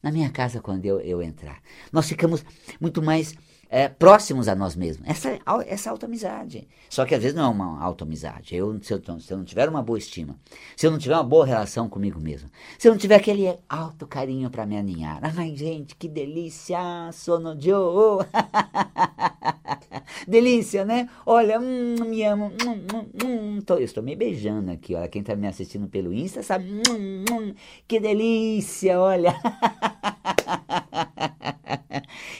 na 0.01 0.11
minha 0.11 0.29
casa 0.29 0.61
quando 0.61 0.85
eu, 0.85 0.99
eu 0.99 1.21
entrar. 1.21 1.61
Nós 1.91 2.07
ficamos 2.07 2.45
muito 2.79 3.01
mais 3.01 3.33
é, 3.69 3.87
próximos 3.87 4.47
a 4.47 4.55
nós 4.55 4.75
mesmos. 4.75 5.07
Essa, 5.07 5.39
essa 5.67 5.91
auto-amizade. 5.91 6.67
Só 6.89 7.05
que 7.05 7.13
às 7.13 7.21
vezes 7.21 7.35
não 7.35 7.45
é 7.45 7.49
uma 7.49 7.83
auto-amizade. 7.83 8.55
Eu, 8.55 8.79
se, 8.81 8.93
eu, 8.93 9.01
se 9.19 9.31
eu 9.31 9.37
não 9.37 9.45
tiver 9.45 9.67
uma 9.67 9.81
boa 9.81 9.97
estima, 9.97 10.39
se 10.75 10.87
eu 10.87 10.91
não 10.91 10.97
tiver 10.97 11.15
uma 11.15 11.23
boa 11.23 11.45
relação 11.45 11.89
comigo 11.89 12.19
mesmo, 12.19 12.49
se 12.77 12.87
eu 12.87 12.91
não 12.91 12.99
tiver 12.99 13.15
aquele 13.15 13.57
alto 13.67 14.07
carinho 14.07 14.49
para 14.49 14.65
me 14.65 14.77
aninhar. 14.77 15.19
Ai, 15.37 15.55
gente, 15.55 15.95
que 15.95 16.07
delícia! 16.07 16.79
Sono 17.11 17.59
Joe! 17.59 18.25
delícia, 20.27 20.85
né? 20.85 21.09
Olha, 21.25 21.59
hum, 21.59 21.95
me 22.05 22.23
amo. 22.23 22.51
Hum, 22.65 22.81
hum, 22.93 23.05
hum. 23.23 23.61
Tô, 23.61 23.75
eu 23.75 23.83
estou 23.83 24.03
me 24.03 24.15
beijando 24.15 24.71
aqui. 24.71 24.95
Olha, 24.95 25.07
quem 25.07 25.21
está 25.21 25.35
me 25.35 25.47
assistindo 25.47 25.87
pelo 25.87 26.13
Insta 26.13 26.41
sabe. 26.41 26.81
Hum, 26.89 27.25
hum, 27.31 27.53
que 27.87 27.99
delícia, 27.99 28.99
olha. 28.99 29.35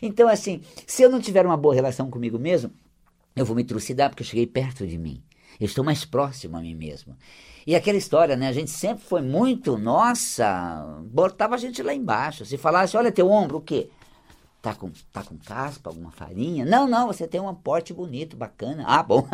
então, 0.02 0.28
assim, 0.28 0.62
se 0.86 1.02
eu 1.04 1.10
não 1.10 1.20
tiver 1.20 1.46
uma 1.46 1.58
boa 1.58 1.74
relação 1.74 2.10
comigo 2.10 2.38
mesmo, 2.38 2.72
eu 3.36 3.46
vou 3.46 3.56
me 3.56 3.64
trucidar 3.64 4.10
porque 4.10 4.24
eu 4.24 4.28
cheguei 4.28 4.48
perto 4.48 4.86
de 4.86 4.98
mim. 4.98 5.22
Eu 5.60 5.66
estou 5.66 5.84
mais 5.84 6.06
próximo 6.06 6.58
a 6.58 6.62
mim 6.62 6.76
mesmo. 6.76 7.16
E 7.66 7.76
aquela 7.76 7.98
história, 7.98 8.36
né? 8.36 8.48
A 8.48 8.54
gente 8.54 8.72
sempre 8.72 9.04
foi 9.04 9.22
muito, 9.22 9.78
nossa, 9.78 11.00
botava 11.06 11.56
a 11.56 11.58
gente 11.58 11.84
lá 11.84 11.94
embaixo. 11.94 12.46
Se 12.46 12.58
falasse, 12.58 12.96
olha 12.96 13.12
teu 13.12 13.30
ombro, 13.30 13.58
o 13.58 13.62
quê? 13.62 13.90
Tá 14.62 14.74
com, 14.74 14.92
tá 15.12 15.24
com 15.24 15.38
caspa, 15.38 15.90
alguma 15.90 16.12
farinha? 16.12 16.66
Não, 16.66 16.88
não, 16.88 17.08
você 17.08 17.28
tem 17.28 17.40
um 17.40 17.54
porte 17.54 17.94
bonito, 17.94 18.36
bacana. 18.36 18.84
Ah, 18.88 19.04
bom. 19.04 19.28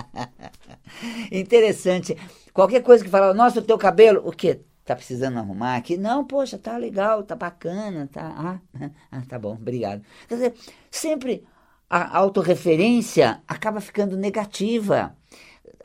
Interessante. 1.30 2.16
Qualquer 2.52 2.82
coisa 2.82 3.04
que 3.04 3.10
fala, 3.10 3.34
nossa, 3.34 3.60
o 3.60 3.62
teu 3.62 3.78
cabelo, 3.78 4.22
o 4.24 4.32
quê? 4.32 4.60
Tá 4.90 4.96
precisando 4.96 5.38
arrumar 5.38 5.76
aqui? 5.76 5.96
Não, 5.96 6.24
poxa, 6.24 6.58
tá 6.58 6.76
legal, 6.76 7.22
tá 7.22 7.36
bacana, 7.36 8.08
tá. 8.12 8.60
Ah, 8.74 8.90
ah 9.12 9.22
tá 9.28 9.38
bom, 9.38 9.52
obrigado. 9.52 10.02
Quer 10.26 10.34
dizer, 10.34 10.54
sempre 10.90 11.44
a 11.88 12.18
autorreferência 12.18 13.40
acaba 13.46 13.80
ficando 13.80 14.16
negativa, 14.16 15.16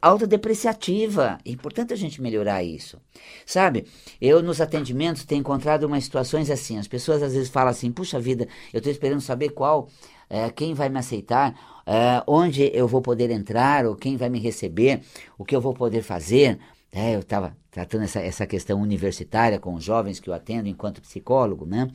autodepreciativa. 0.01 1.37
É 1.45 1.51
importante 1.51 1.93
a 1.93 1.95
gente 1.95 2.19
melhorar 2.19 2.63
isso. 2.63 2.99
Sabe, 3.45 3.85
eu 4.19 4.41
nos 4.41 4.59
atendimentos 4.59 5.23
tenho 5.23 5.41
encontrado 5.41 5.83
umas 5.83 6.03
situações 6.03 6.49
assim. 6.49 6.79
As 6.79 6.87
pessoas 6.87 7.21
às 7.21 7.33
vezes 7.33 7.49
falam 7.49 7.69
assim: 7.69 7.91
puxa 7.91 8.19
vida, 8.19 8.47
eu 8.73 8.79
estou 8.79 8.91
esperando 8.91 9.21
saber 9.21 9.49
qual, 9.49 9.87
é, 10.27 10.49
quem 10.49 10.73
vai 10.73 10.89
me 10.89 10.97
aceitar, 10.97 11.83
é, 11.85 12.23
onde 12.25 12.71
eu 12.73 12.87
vou 12.87 13.03
poder 13.03 13.29
entrar, 13.29 13.85
ou 13.85 13.95
quem 13.95 14.17
vai 14.17 14.29
me 14.29 14.39
receber, 14.39 15.01
o 15.37 15.45
que 15.45 15.55
eu 15.55 15.61
vou 15.61 15.75
poder 15.75 16.01
fazer. 16.01 16.57
É, 16.91 17.13
eu 17.13 17.19
estava 17.19 17.55
tratando 17.75 18.05
essa, 18.05 18.21
essa 18.21 18.47
questão 18.47 18.81
universitária 18.81 19.59
com 19.59 19.73
os 19.73 19.83
jovens 19.83 20.17
que 20.17 20.29
eu 20.29 20.33
atendo 20.33 20.69
enquanto 20.69 21.01
psicólogo, 21.01 21.65
né? 21.65 21.91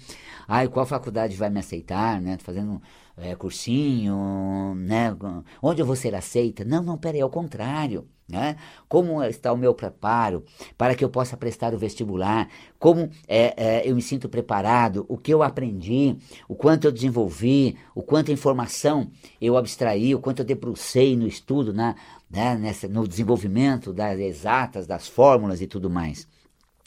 Ah, 0.46 0.66
qual 0.68 0.84
faculdade 0.84 1.34
vai 1.36 1.48
me 1.48 1.58
aceitar, 1.58 2.20
né? 2.20 2.36
Fazendo 2.38 2.82
é, 3.16 3.34
cursinho, 3.34 4.74
né? 4.76 5.16
Onde 5.62 5.82
eu 5.82 5.86
vou 5.86 5.96
ser 5.96 6.14
aceita? 6.14 6.64
Não, 6.64 6.82
não, 6.82 6.98
peraí, 6.98 7.20
é 7.20 7.24
o 7.24 7.30
contrário. 7.30 8.06
Né? 8.30 8.54
Como 8.88 9.24
está 9.24 9.52
o 9.52 9.56
meu 9.56 9.74
preparo 9.74 10.44
para 10.78 10.94
que 10.94 11.04
eu 11.04 11.10
possa 11.10 11.36
prestar 11.36 11.74
o 11.74 11.78
vestibular? 11.78 12.48
Como 12.78 13.10
é, 13.26 13.54
é, 13.56 13.90
eu 13.90 13.96
me 13.96 14.00
sinto 14.00 14.28
preparado? 14.28 15.04
O 15.08 15.18
que 15.18 15.34
eu 15.34 15.42
aprendi? 15.42 16.16
O 16.48 16.54
quanto 16.54 16.84
eu 16.84 16.92
desenvolvi? 16.92 17.76
O 17.92 18.02
quanto 18.02 18.30
informação 18.30 19.10
eu 19.40 19.56
abstraí? 19.56 20.14
O 20.14 20.20
quanto 20.20 20.42
eu 20.42 20.44
debrucei 20.44 21.16
no 21.16 21.26
estudo, 21.26 21.72
na, 21.74 21.96
né, 22.30 22.56
nessa, 22.56 22.86
no 22.86 23.08
desenvolvimento 23.08 23.92
das 23.92 24.20
exatas, 24.20 24.86
das 24.86 25.08
fórmulas 25.08 25.60
e 25.60 25.66
tudo 25.66 25.90
mais? 25.90 26.28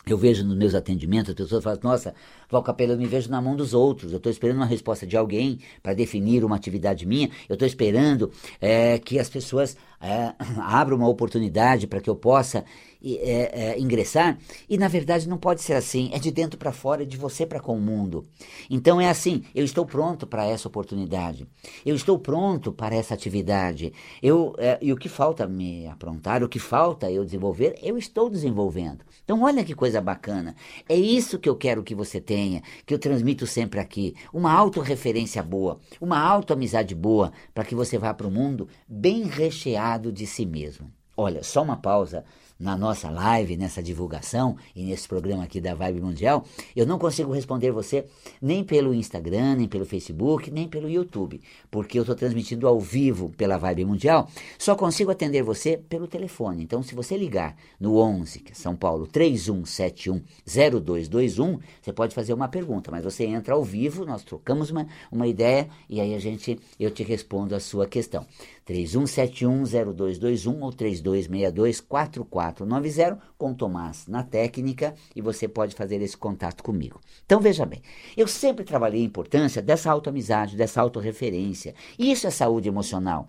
Eu 0.05 0.17
vejo 0.17 0.45
nos 0.45 0.57
meus 0.57 0.75
atendimentos, 0.75 1.29
as 1.29 1.35
pessoas 1.35 1.63
falam, 1.63 1.79
nossa, 1.81 2.13
Val 2.53 2.63
Capela, 2.63 2.93
eu 2.93 2.97
me 2.97 3.07
vejo 3.07 3.29
na 3.29 3.41
mão 3.41 3.55
dos 3.55 3.73
outros, 3.73 4.11
eu 4.11 4.17
estou 4.17 4.31
esperando 4.31 4.57
uma 4.57 4.65
resposta 4.65 5.07
de 5.07 5.17
alguém 5.17 5.59
para 5.81 5.93
definir 5.93 6.45
uma 6.45 6.55
atividade 6.55 7.05
minha, 7.05 7.29
eu 7.49 7.53
estou 7.53 7.67
esperando 7.67 8.31
é, 8.61 8.99
que 8.99 9.17
as 9.17 9.27
pessoas 9.27 9.75
é, 9.99 10.33
abram 10.61 10.97
uma 10.97 11.07
oportunidade 11.07 11.87
para 11.87 12.01
que 12.01 12.09
eu 12.09 12.15
possa 12.15 12.63
é, 13.05 13.71
é, 13.71 13.79
ingressar, 13.79 14.37
e 14.69 14.77
na 14.77 14.87
verdade 14.87 15.27
não 15.27 15.37
pode 15.37 15.61
ser 15.61 15.73
assim, 15.73 16.09
é 16.13 16.19
de 16.19 16.31
dentro 16.31 16.57
para 16.57 16.71
fora, 16.71 17.03
é 17.03 17.05
de 17.05 17.17
você 17.17 17.45
para 17.45 17.59
com 17.59 17.75
o 17.75 17.81
mundo. 17.81 18.25
Então 18.69 19.01
é 19.01 19.09
assim, 19.09 19.43
eu 19.53 19.65
estou 19.65 19.85
pronto 19.85 20.25
para 20.25 20.45
essa 20.45 20.67
oportunidade, 20.67 21.47
eu 21.85 21.95
estou 21.95 22.17
pronto 22.17 22.71
para 22.71 22.95
essa 22.95 23.13
atividade, 23.13 23.91
eu, 24.21 24.55
é, 24.57 24.77
e 24.81 24.93
o 24.93 24.97
que 24.97 25.09
falta 25.09 25.47
me 25.47 25.85
aprontar, 25.87 26.43
o 26.43 26.49
que 26.49 26.59
falta 26.59 27.11
eu 27.11 27.25
desenvolver, 27.25 27.75
eu 27.81 27.97
estou 27.97 28.29
desenvolvendo. 28.29 29.03
Então 29.23 29.41
olha 29.41 29.63
que 29.63 29.73
coisa 29.73 29.99
bacana, 29.99 30.55
é 30.87 30.95
isso 30.95 31.39
que 31.39 31.49
eu 31.49 31.55
quero 31.55 31.83
que 31.83 31.95
você 31.95 32.21
tenha, 32.21 32.42
que 32.85 32.93
eu 32.93 32.99
transmito 32.99 33.45
sempre 33.45 33.79
aqui, 33.79 34.15
uma 34.33 34.51
autorreferência 34.51 35.41
boa, 35.43 35.79
uma 35.99 36.19
autoamizade 36.19 36.95
boa, 36.95 37.31
para 37.53 37.63
que 37.63 37.75
você 37.75 37.97
vá 37.97 38.13
para 38.13 38.27
o 38.27 38.31
mundo 38.31 38.67
bem 38.87 39.23
recheado 39.23 40.11
de 40.11 40.25
si 40.25 40.45
mesmo. 40.45 40.91
Olha, 41.15 41.43
só 41.43 41.61
uma 41.61 41.77
pausa 41.77 42.25
na 42.63 42.75
nossa 42.77 43.09
live, 43.09 43.57
nessa 43.57 43.83
divulgação 43.83 44.55
e 44.73 44.83
nesse 44.83 45.05
programa 45.07 45.43
aqui 45.43 45.59
da 45.59 45.73
Vibe 45.75 45.99
Mundial, 45.99 46.45
eu 46.75 46.87
não 46.87 46.97
consigo 46.97 47.33
responder 47.33 47.71
você 47.71 48.05
nem 48.41 48.63
pelo 48.63 48.93
Instagram, 48.93 49.57
nem 49.57 49.67
pelo 49.67 49.85
Facebook, 49.85 50.49
nem 50.49 50.65
pelo 50.67 50.89
YouTube, 50.89 51.41
porque 51.69 51.99
eu 51.99 52.03
estou 52.03 52.15
transmitindo 52.15 52.65
ao 52.65 52.79
vivo 52.79 53.33
pela 53.35 53.57
Vibe 53.57 53.83
Mundial, 53.83 54.29
só 54.57 54.75
consigo 54.75 55.11
atender 55.11 55.43
você 55.43 55.75
pelo 55.77 56.07
telefone. 56.07 56.63
Então, 56.63 56.81
se 56.81 56.95
você 56.95 57.17
ligar 57.17 57.57
no 57.77 57.97
11, 57.97 58.39
que 58.39 58.53
é 58.53 58.55
São 58.55 58.77
Paulo, 58.77 59.05
31710221, 59.07 61.59
você 61.81 61.91
pode 61.91 62.15
fazer 62.15 62.33
uma 62.33 62.47
pergunta, 62.47 62.89
mas 62.89 63.03
você 63.03 63.25
entra 63.25 63.55
ao 63.55 63.63
vivo, 63.63 64.05
nós 64.05 64.23
trocamos 64.23 64.69
uma, 64.69 64.87
uma 65.11 65.27
ideia 65.27 65.67
e 65.89 65.99
aí 65.99 66.15
a 66.15 66.19
gente, 66.19 66.57
eu 66.79 66.89
te 66.89 67.03
respondo 67.03 67.53
a 67.53 67.59
sua 67.59 67.85
questão. 67.85 68.25
31710221 68.65 70.61
ou 70.61 70.71
32624490 70.71 73.19
com 73.37 73.53
Tomás 73.53 74.07
na 74.07 74.23
técnica 74.23 74.95
e 75.15 75.21
você 75.21 75.47
pode 75.47 75.75
fazer 75.75 76.01
esse 76.01 76.17
contato 76.17 76.63
comigo. 76.63 76.99
Então 77.25 77.39
veja 77.39 77.65
bem, 77.65 77.81
eu 78.15 78.27
sempre 78.27 78.63
trabalhei 78.63 79.01
a 79.01 79.05
importância 79.05 79.59
dessa 79.61 79.91
autoamizade, 79.91 80.55
dessa 80.55 80.79
autorreferência. 80.81 81.75
Isso 81.97 82.27
é 82.27 82.29
saúde 82.29 82.69
emocional 82.69 83.27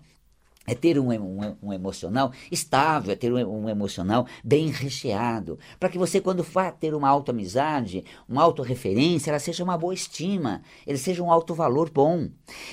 é 0.65 0.73
ter 0.73 0.99
um, 0.99 1.11
um, 1.11 1.55
um, 1.61 1.73
emocional 1.73 2.31
estável, 2.51 3.13
é 3.13 3.15
ter 3.15 3.31
um, 3.31 3.65
um 3.65 3.69
emocional 3.69 4.25
bem 4.43 4.69
recheado, 4.69 5.59
para 5.79 5.89
que 5.89 5.97
você, 5.97 6.19
quando 6.19 6.43
vá 6.43 6.71
ter 6.71 6.93
uma 6.93 7.09
autoamizade, 7.09 8.03
uma 8.27 8.43
autorreferência, 8.43 9.29
ela 9.29 9.39
seja 9.39 9.63
uma 9.63 9.77
boa 9.77 9.93
estima, 9.93 10.61
ele 10.85 10.97
seja 10.97 11.23
um 11.23 11.31
alto 11.31 11.53
valor 11.53 11.89
bom. 11.89 12.29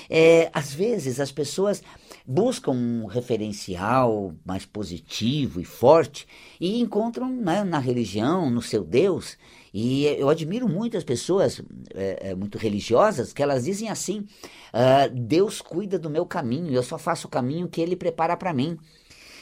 É, 0.09 0.49
às 0.53 0.73
vezes 0.73 1.19
as 1.19 1.31
pessoas 1.31 1.83
buscam 2.25 2.71
um 2.71 3.05
referencial 3.05 4.33
mais 4.45 4.65
positivo 4.65 5.59
e 5.59 5.65
forte 5.65 6.27
e 6.59 6.79
encontram 6.79 7.29
né, 7.29 7.63
na 7.63 7.79
religião, 7.79 8.49
no 8.49 8.61
seu 8.61 8.83
Deus, 8.83 9.37
e 9.73 10.05
eu 10.05 10.29
admiro 10.29 10.69
muito 10.69 10.95
as 10.95 11.03
pessoas 11.03 11.59
é, 11.95 12.35
muito 12.35 12.59
religiosas 12.59 13.33
que 13.33 13.41
elas 13.41 13.63
dizem 13.63 13.89
assim: 13.89 14.19
uh, 14.19 15.09
Deus 15.11 15.61
cuida 15.61 15.97
do 15.97 16.11
meu 16.11 16.25
caminho, 16.27 16.71
eu 16.71 16.83
só 16.83 16.97
faço 16.97 17.25
o 17.25 17.29
caminho 17.29 17.67
que 17.67 17.81
Ele 17.81 17.95
prepara 17.95 18.37
para 18.37 18.53
mim. 18.53 18.77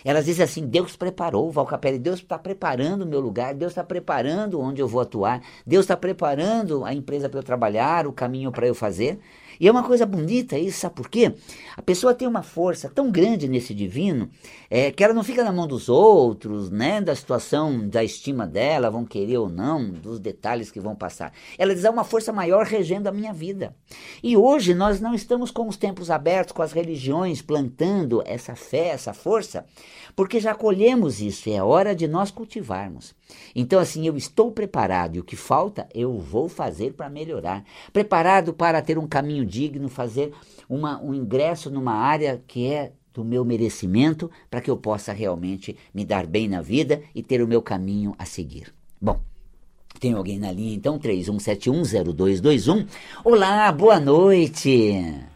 Elas 0.06 0.26
dizem 0.26 0.44
assim: 0.44 0.66
Deus 0.66 0.96
preparou, 0.96 1.52
Valcapelli, 1.52 2.00
Deus 2.00 2.20
está 2.20 2.40
preparando 2.40 3.02
o 3.02 3.06
meu 3.06 3.20
lugar, 3.20 3.54
Deus 3.54 3.72
está 3.72 3.84
preparando 3.84 4.60
onde 4.60 4.82
eu 4.82 4.88
vou 4.88 5.02
atuar, 5.02 5.42
Deus 5.66 5.84
está 5.84 5.98
preparando 5.98 6.86
a 6.86 6.94
empresa 6.94 7.28
para 7.28 7.40
eu 7.40 7.44
trabalhar, 7.44 8.08
o 8.08 8.14
caminho 8.14 8.52
para 8.52 8.66
eu 8.66 8.74
fazer. 8.74 9.20
E 9.62 9.68
é 9.68 9.72
uma 9.72 9.84
coisa 9.84 10.08
bonita 10.08 10.58
isso, 10.58 10.80
sabe 10.80 10.96
por 10.96 11.08
quê? 11.08 11.36
A 11.77 11.84
pessoa 11.84 12.15
tem 12.15 12.27
uma 12.27 12.41
força 12.41 12.89
tão 12.89 13.12
grande 13.12 13.48
nesse 13.48 13.75
divino 13.75 14.27
é, 14.72 14.91
que 14.91 15.03
ela 15.03 15.13
não 15.13 15.24
fica 15.24 15.44
na 15.44 15.51
mão 15.51 15.68
dos 15.68 15.88
outros, 15.88 16.72
né? 16.72 17.00
Da 17.00 17.15
situação, 17.15 17.88
da 17.88 18.03
estima 18.03 18.48
dela, 18.48 18.89
vão 18.89 19.06
querer 19.06 19.38
ou 19.38 19.48
não, 19.48 19.88
dos 19.88 20.20
detalhes 20.20 20.72
que 20.72 20.80
vão 20.80 20.96
passar. 20.96 21.32
Ela 21.60 21.75
diz: 21.75 21.86
há 21.86 21.91
uma 21.91 22.03
força 22.03 22.34
maior 22.34 22.65
regendo 22.65 23.08
a 23.08 23.12
minha 23.12 23.32
vida. 23.32 23.75
E 24.24 24.36
hoje 24.36 24.74
nós 24.74 25.00
não 25.00 25.13
estamos 25.13 25.51
com 25.51 25.68
os 25.68 25.77
tempos 25.77 26.10
abertos, 26.10 26.53
com 26.53 26.63
as 26.63 26.72
religiões 26.72 27.44
plantando 27.44 28.24
essa 28.25 28.56
fé, 28.56 28.88
essa 28.88 29.13
força, 29.13 29.63
porque 30.15 30.39
já 30.39 30.53
colhemos 30.53 31.22
isso 31.22 31.50
é 31.50 31.62
hora 31.62 31.96
de 31.96 32.08
nós 32.08 32.32
cultivarmos. 32.32 33.15
Então, 33.56 33.80
assim, 33.80 34.06
eu 34.08 34.15
estou 34.18 34.51
preparado 34.51 35.15
e 35.15 35.20
o 35.20 35.24
que 35.24 35.36
falta 35.36 35.88
eu 35.94 36.18
vou 36.18 36.50
fazer 36.50 36.94
para 36.94 37.10
melhorar. 37.10 37.63
Preparado 37.91 38.53
para 38.53 38.82
ter 38.82 38.98
um 38.98 39.08
caminho 39.08 39.46
digno, 39.46 39.89
fazer 39.89 40.34
uma, 40.70 41.01
um 41.01 41.13
ingresso 41.13 41.70
numa 41.70 41.94
área 41.94 42.41
que 42.48 42.72
é 42.72 42.91
do 43.13 43.25
meu 43.25 43.44
merecimento, 43.44 44.32
para 44.50 44.62
que 44.62 44.72
eu 44.72 44.77
possa 44.77 45.12
realmente 45.12 45.77
me 45.94 46.06
dar 46.06 46.25
bem 46.25 46.48
na 46.48 46.62
vida 46.62 47.01
e 47.13 47.22
ter 47.22 47.41
o 47.41 47.48
meu 47.48 47.62
caminho 47.62 48.15
a 48.18 48.25
seguir. 48.25 48.74
Bom, 49.01 49.20
tem 50.00 50.13
alguém 50.13 50.39
na 50.39 50.51
linha 50.51 50.74
então? 50.74 50.98
31710221. 50.98 52.88
Olá, 53.24 53.72
boa 53.72 54.00
noite. 54.00 55.27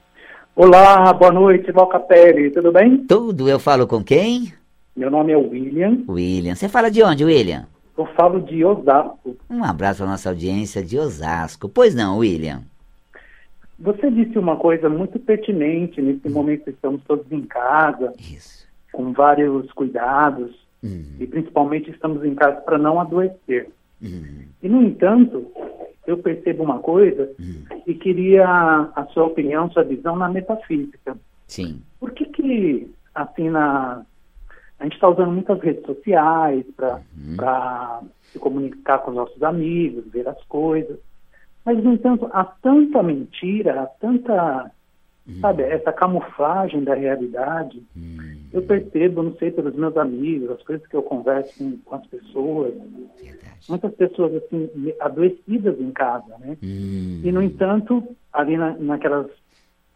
Olá, 0.56 1.12
boa 1.12 1.34
noite, 1.34 1.72
Valcapelli, 1.72 2.50
tudo 2.50 2.72
bem? 2.72 3.06
Tudo, 3.06 3.50
eu 3.50 3.60
falo 3.60 3.86
com 3.86 4.02
quem? 4.02 4.54
Meu 4.96 5.12
nome 5.12 5.32
é 5.34 5.38
William. 5.38 6.04
William, 6.08 6.56
você 6.56 6.70
fala 6.70 6.90
de 6.90 7.04
onde, 7.04 7.26
William? 7.26 7.66
Eu 7.98 8.06
falo 8.08 8.42
de 8.42 8.64
Osasco. 8.64 9.36
Um 9.50 9.64
abraço 9.64 10.00
para 10.00 10.12
nossa 10.12 10.30
audiência 10.30 10.84
de 10.84 10.98
Osasco. 10.98 11.68
Pois 11.70 11.94
não, 11.96 12.20
William? 12.20 12.62
Você 13.80 14.10
disse 14.10 14.38
uma 14.40 14.56
coisa 14.56 14.88
muito 14.90 15.20
pertinente 15.20 16.02
nesse 16.02 16.30
momento 16.30 16.70
estamos 16.70 17.02
todos 17.06 17.30
em 17.32 17.42
casa, 17.42 18.14
Isso. 18.20 18.66
com 18.92 19.12
vários 19.12 19.72
cuidados, 19.74 20.64
Uhum. 20.84 21.16
e 21.20 21.26
principalmente 21.26 21.90
estamos 21.90 22.24
em 22.24 22.36
casa 22.36 22.58
para 22.62 22.78
não 22.78 23.00
adoecer. 23.00 23.68
Uhum. 24.02 24.44
E, 24.62 24.70
no 24.70 24.84
entanto, 24.84 25.52
eu 26.06 26.18
percebo 26.20 26.64
uma 26.64 26.78
coisa 26.80 27.32
e 27.88 27.94
queria 27.96 28.46
a 28.48 29.08
sua 29.12 29.24
opinião, 29.26 29.70
sua 29.72 29.84
visão 29.84 30.16
na 30.16 30.30
metafísica. 30.30 31.18
Sim. 31.48 31.82
Por 32.00 32.12
que 32.12 32.26
que, 32.26 32.92
assim, 33.16 33.50
na... 33.50 34.06
a 34.80 34.84
gente 34.84 34.94
está 34.94 35.10
usando 35.10 35.32
muitas 35.32 35.60
redes 35.62 35.86
sociais 35.86 36.66
para 36.76 37.02
Uhum. 38.02 38.10
se 38.32 38.40
comunicar 38.40 39.00
com 39.00 39.12
os 39.12 39.16
nossos 39.18 39.42
amigos, 39.44 40.06
ver 40.12 40.28
as 40.28 40.42
coisas, 40.46 41.00
mas, 41.66 41.84
no 41.84 41.94
entanto, 41.94 42.30
há 42.32 42.44
tanta 42.44 43.02
mentira, 43.02 43.82
há 43.82 43.86
tanta, 43.88 44.72
sabe, 45.42 45.64
essa 45.64 45.92
camuflagem 45.92 46.84
da 46.84 46.94
realidade. 46.94 47.82
Hum, 47.98 48.36
Eu 48.54 48.62
percebo, 48.62 49.24
não 49.24 49.36
sei, 49.38 49.52
pelos 49.52 49.76
meus 49.76 49.98
amigos, 49.98 50.52
as 50.52 50.62
coisas 50.64 50.86
que 50.88 50.96
eu 50.96 51.02
converso 51.04 51.52
com, 51.58 51.78
com 51.84 51.96
as 51.96 52.06
pessoas, 52.08 52.74
verdade. 52.74 53.66
muitas 53.68 53.94
pessoas, 53.96 54.36
assim, 54.36 54.70
adoecidas 55.00 55.80
em 55.80 55.92
casa, 55.92 56.38
né? 56.40 56.56
Hum, 56.62 57.22
E, 57.24 57.32
no 57.32 57.42
entanto, 57.42 58.04
ali 58.32 58.56
na, 58.58 58.78
naquelas 58.78 59.28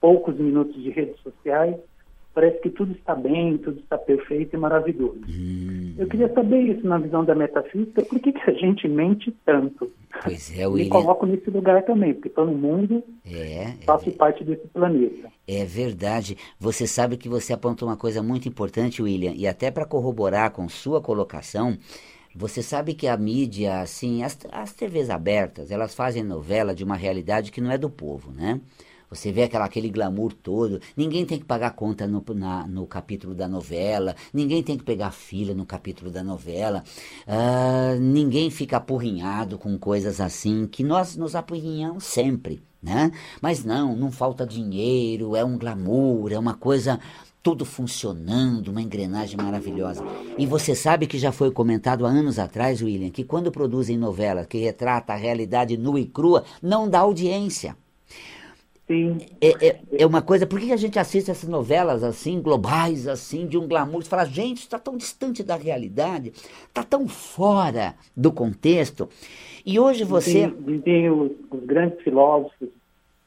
poucos 0.01 0.35
minutos 0.37 0.81
de 0.81 0.89
redes 0.89 1.19
sociais, 1.21 1.75
parece 2.33 2.59
que 2.61 2.69
tudo 2.69 2.91
está 2.93 3.15
bem, 3.15 3.57
tudo 3.57 3.79
está 3.79 3.97
perfeito 3.97 4.55
e 4.55 4.59
maravilhoso. 4.59 5.19
hum, 5.27 5.95
Eu 5.97 6.07
queria 6.07 6.31
saber 6.33 6.61
isso 6.61 6.85
na 6.87 6.97
visão 6.97 7.25
da 7.25 7.35
metafísica, 7.35 8.01
por 8.03 8.19
que, 8.19 8.31
que 8.31 8.49
a 8.49 8.53
gente 8.53 8.87
mente 8.87 9.35
tanto? 9.45 9.91
pois 10.23 10.51
é, 10.57 10.59
Me 10.61 10.65
William. 10.67 10.89
coloco 10.89 11.25
nesse 11.25 11.49
lugar 11.49 11.83
também, 11.85 12.13
porque 12.13 12.29
estou 12.29 12.45
no 12.45 12.53
mundo, 12.53 13.03
É, 13.25 13.73
faço 13.85 14.11
parte 14.11 14.43
desse 14.43 14.67
planeta. 14.67 15.29
É 15.47 15.65
verdade. 15.65 16.37
Você 16.59 16.85
sabe 16.87 17.17
que 17.17 17.27
você 17.27 17.51
apontou 17.53 17.87
uma 17.87 17.97
coisa 17.97 18.21
muito 18.23 18.47
importante, 18.47 19.01
William, 19.01 19.33
e 19.35 19.47
até 19.47 19.69
para 19.71 19.85
corroborar 19.85 20.51
com 20.51 20.69
sua 20.69 21.01
colocação, 21.01 21.77
você 22.35 22.61
sabe 22.61 22.93
que 22.93 23.07
a 23.07 23.17
mídia, 23.17 23.81
assim, 23.81 24.23
as, 24.23 24.37
as 24.51 24.71
TVs 24.73 25.09
abertas, 25.09 25.71
elas 25.71 25.95
fazem 25.95 26.23
novela 26.23 26.73
de 26.75 26.83
uma 26.83 26.95
realidade 26.95 27.51
que 27.51 27.59
não 27.59 27.71
é 27.71 27.77
do 27.77 27.89
povo, 27.89 28.31
né? 28.31 28.61
Você 29.09 29.31
vê 29.31 29.43
aquela, 29.43 29.65
aquele 29.65 29.89
glamour 29.89 30.33
todo, 30.33 30.79
ninguém 30.95 31.25
tem 31.25 31.39
que 31.39 31.45
pagar 31.45 31.71
conta 31.71 32.05
no, 32.07 32.23
na- 32.35 32.67
no 32.67 32.85
capítulo 32.85 33.33
da 33.33 33.47
novela, 33.47 34.15
ninguém 34.33 34.61
tem 34.61 34.77
que 34.77 34.83
pegar 34.83 35.11
fila 35.11 35.53
no 35.53 35.65
capítulo 35.65 36.11
da 36.11 36.23
novela, 36.23 36.83
ah, 37.27 37.95
ninguém 37.99 38.49
fica 38.51 38.77
apurrinhado 38.77 39.57
com 39.57 39.77
coisas 39.77 40.21
assim, 40.21 40.67
que 40.67 40.83
nós 40.83 41.15
nos 41.15 41.35
apurrinhamos 41.35 42.03
sempre, 42.03 42.61
né? 42.81 43.11
Mas 43.41 43.63
não, 43.63 43.95
não 43.95 44.11
falta 44.11 44.45
dinheiro, 44.45 45.35
é 45.35 45.43
um 45.43 45.57
glamour, 45.57 46.31
é 46.31 46.37
uma 46.37 46.53
coisa 46.53 46.99
tudo 47.41 47.65
funcionando, 47.65 48.67
uma 48.67 48.81
engrenagem 48.81 49.37
maravilhosa. 49.37 50.03
E 50.37 50.45
você 50.45 50.75
sabe 50.75 51.07
que 51.07 51.17
já 51.17 51.31
foi 51.31 51.51
comentado 51.51 52.05
há 52.05 52.09
anos 52.09 52.37
atrás, 52.37 52.81
William, 52.81 53.09
que 53.09 53.23
quando 53.23 53.51
produzem 53.51 53.97
novela 53.97 54.45
que 54.45 54.57
retrata 54.57 55.13
a 55.13 55.15
realidade 55.15 55.77
nua 55.77 55.99
e 55.99 56.05
crua, 56.05 56.43
não 56.61 56.89
dá 56.89 56.99
audiência. 56.99 57.75
Sim, 58.89 59.19
É, 59.39 59.67
é, 59.67 59.79
é 59.99 60.05
uma 60.05 60.19
coisa, 60.19 60.47
por 60.47 60.59
que 60.59 60.73
a 60.73 60.77
gente 60.77 60.97
assiste 60.97 61.29
essas 61.29 61.47
novelas 61.47 62.03
assim, 62.03 62.41
globais, 62.41 63.07
assim, 63.07 63.45
de 63.45 63.55
um 63.55 63.67
glamour? 63.67 64.01
Você 64.01 64.09
fala, 64.09 64.25
gente, 64.25 64.61
está 64.61 64.79
tão 64.79 64.97
distante 64.97 65.43
da 65.43 65.55
realidade, 65.55 66.29
está 66.29 66.83
tão 66.83 67.07
fora 67.07 67.93
do 68.17 68.31
contexto. 68.31 69.07
E 69.63 69.79
hoje 69.79 70.03
você. 70.03 70.47
Dizem, 70.47 70.79
dizem 70.79 71.09
os, 71.11 71.31
os 71.51 71.63
grandes 71.65 72.01
filósofos, 72.01 72.69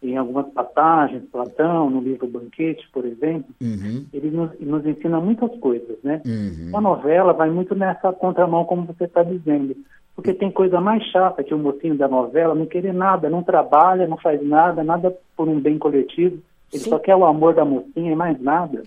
em 0.02 0.16
algumas 0.16 0.52
passagens, 0.52 1.22
Platão, 1.30 1.88
no 1.88 2.00
livro 2.00 2.26
Banquete, 2.26 2.84
por 2.92 3.04
exemplo, 3.04 3.54
Uhum, 3.60 4.04
ele 4.12 4.32
nos, 4.32 4.50
nos 4.58 4.84
ensina 4.84 5.20
muitas 5.20 5.56
coisas, 5.60 5.96
né? 6.02 6.20
uhum. 6.26 6.70
Uma 6.70 6.80
novela 6.80 7.32
vai 7.32 7.50
muito 7.50 7.72
nessa 7.76 8.12
contramão, 8.12 8.64
como 8.64 8.84
você 8.84 9.04
está 9.04 9.22
dizendo. 9.22 9.76
Porque 10.14 10.34
tem 10.34 10.50
coisa 10.50 10.80
mais 10.80 11.02
chata 11.04 11.42
que 11.42 11.54
o 11.54 11.58
mocinho 11.58 11.96
da 11.96 12.06
novela 12.06 12.54
não 12.54 12.66
querer 12.66 12.92
nada, 12.92 13.30
não 13.30 13.42
trabalha, 13.42 14.06
não 14.06 14.18
faz 14.18 14.46
nada, 14.46 14.84
nada 14.84 15.16
por 15.36 15.48
um 15.48 15.58
bem 15.58 15.78
coletivo. 15.78 16.38
Ele 16.72 16.82
Sim. 16.82 16.90
só 16.90 16.98
quer 16.98 17.16
o 17.16 17.24
amor 17.24 17.54
da 17.54 17.64
mocinha 17.64 18.12
e 18.12 18.16
mais 18.16 18.40
nada. 18.40 18.82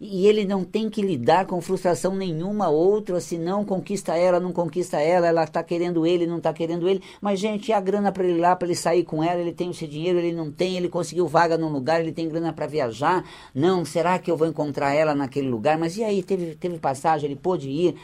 E 0.00 0.28
ele 0.28 0.44
não 0.44 0.62
tem 0.62 0.88
que 0.88 1.02
lidar 1.02 1.44
com 1.44 1.60
frustração 1.60 2.14
nenhuma 2.14 2.68
outra, 2.68 3.18
se 3.20 3.36
não 3.36 3.64
conquista 3.64 4.16
ela, 4.16 4.38
não 4.38 4.52
conquista 4.52 5.00
ela, 5.00 5.26
ela 5.26 5.42
está 5.42 5.60
querendo 5.60 6.06
ele, 6.06 6.24
não 6.24 6.36
está 6.36 6.52
querendo 6.52 6.88
ele. 6.88 7.02
Mas, 7.20 7.40
gente, 7.40 7.70
e 7.70 7.72
a 7.72 7.80
grana 7.80 8.12
para 8.12 8.24
ele 8.24 8.40
lá, 8.40 8.54
para 8.54 8.68
ele 8.68 8.76
sair 8.76 9.02
com 9.02 9.24
ela, 9.24 9.40
ele 9.40 9.52
tem 9.52 9.70
esse 9.70 9.88
dinheiro, 9.88 10.20
ele 10.20 10.32
não 10.32 10.52
tem, 10.52 10.76
ele 10.76 10.88
conseguiu 10.88 11.26
vaga 11.26 11.58
num 11.58 11.68
lugar, 11.68 12.00
ele 12.00 12.12
tem 12.12 12.28
grana 12.28 12.52
para 12.52 12.68
viajar. 12.68 13.24
Não, 13.52 13.84
será 13.84 14.20
que 14.20 14.30
eu 14.30 14.36
vou 14.36 14.46
encontrar 14.46 14.94
ela 14.94 15.16
naquele 15.16 15.48
lugar? 15.48 15.76
Mas 15.76 15.96
e 15.96 16.04
aí, 16.04 16.22
teve, 16.22 16.54
teve 16.54 16.78
passagem, 16.78 17.28
ele 17.28 17.36
pôde 17.36 17.68
ir, 17.68 17.96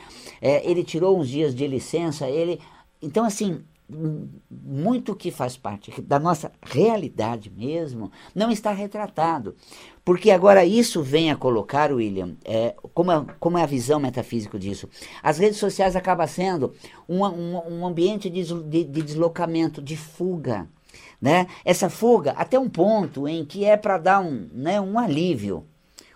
é, 0.43 0.69
ele 0.69 0.83
tirou 0.83 1.16
uns 1.16 1.28
dias 1.28 1.54
de 1.54 1.64
licença, 1.66 2.29
ele. 2.29 2.59
Então, 3.05 3.25
assim, 3.25 3.62
muito 4.51 5.14
que 5.14 5.31
faz 5.31 5.57
parte 5.57 6.01
da 6.01 6.19
nossa 6.19 6.51
realidade 6.62 7.51
mesmo 7.55 8.11
não 8.35 8.51
está 8.51 8.73
retratado. 8.73 9.55
Porque 10.05 10.31
agora 10.31 10.64
isso 10.64 11.03
vem 11.03 11.31
a 11.31 11.37
colocar, 11.37 11.93
William, 11.93 12.37
é, 12.45 12.75
como, 12.95 13.12
é, 13.12 13.25
como 13.38 13.59
é 13.59 13.62
a 13.62 13.67
visão 13.67 14.01
metafísica 14.01 14.59
disso? 14.59 14.88
As 15.23 15.38
redes 15.38 15.59
sociais 15.59 15.97
acabam 15.97 16.27
sendo 16.27 16.73
um, 17.09 17.25
um, 17.25 17.81
um 17.81 17.87
ambiente 17.87 18.29
de, 18.31 18.43
de- 18.45 18.85
de 18.85 19.03
deslocamento, 19.03 19.83
de 19.83 19.97
fuga. 19.97 20.69
Né? 21.21 21.47
Essa 21.64 21.88
fuga 21.88 22.33
até 22.33 22.59
um 22.59 22.69
ponto 22.69 23.27
em 23.27 23.45
que 23.45 23.64
é 23.64 23.77
para 23.77 23.99
dar 23.99 24.21
um, 24.21 24.49
né, 24.53 24.81
um 24.81 24.99
alívio. 24.99 25.67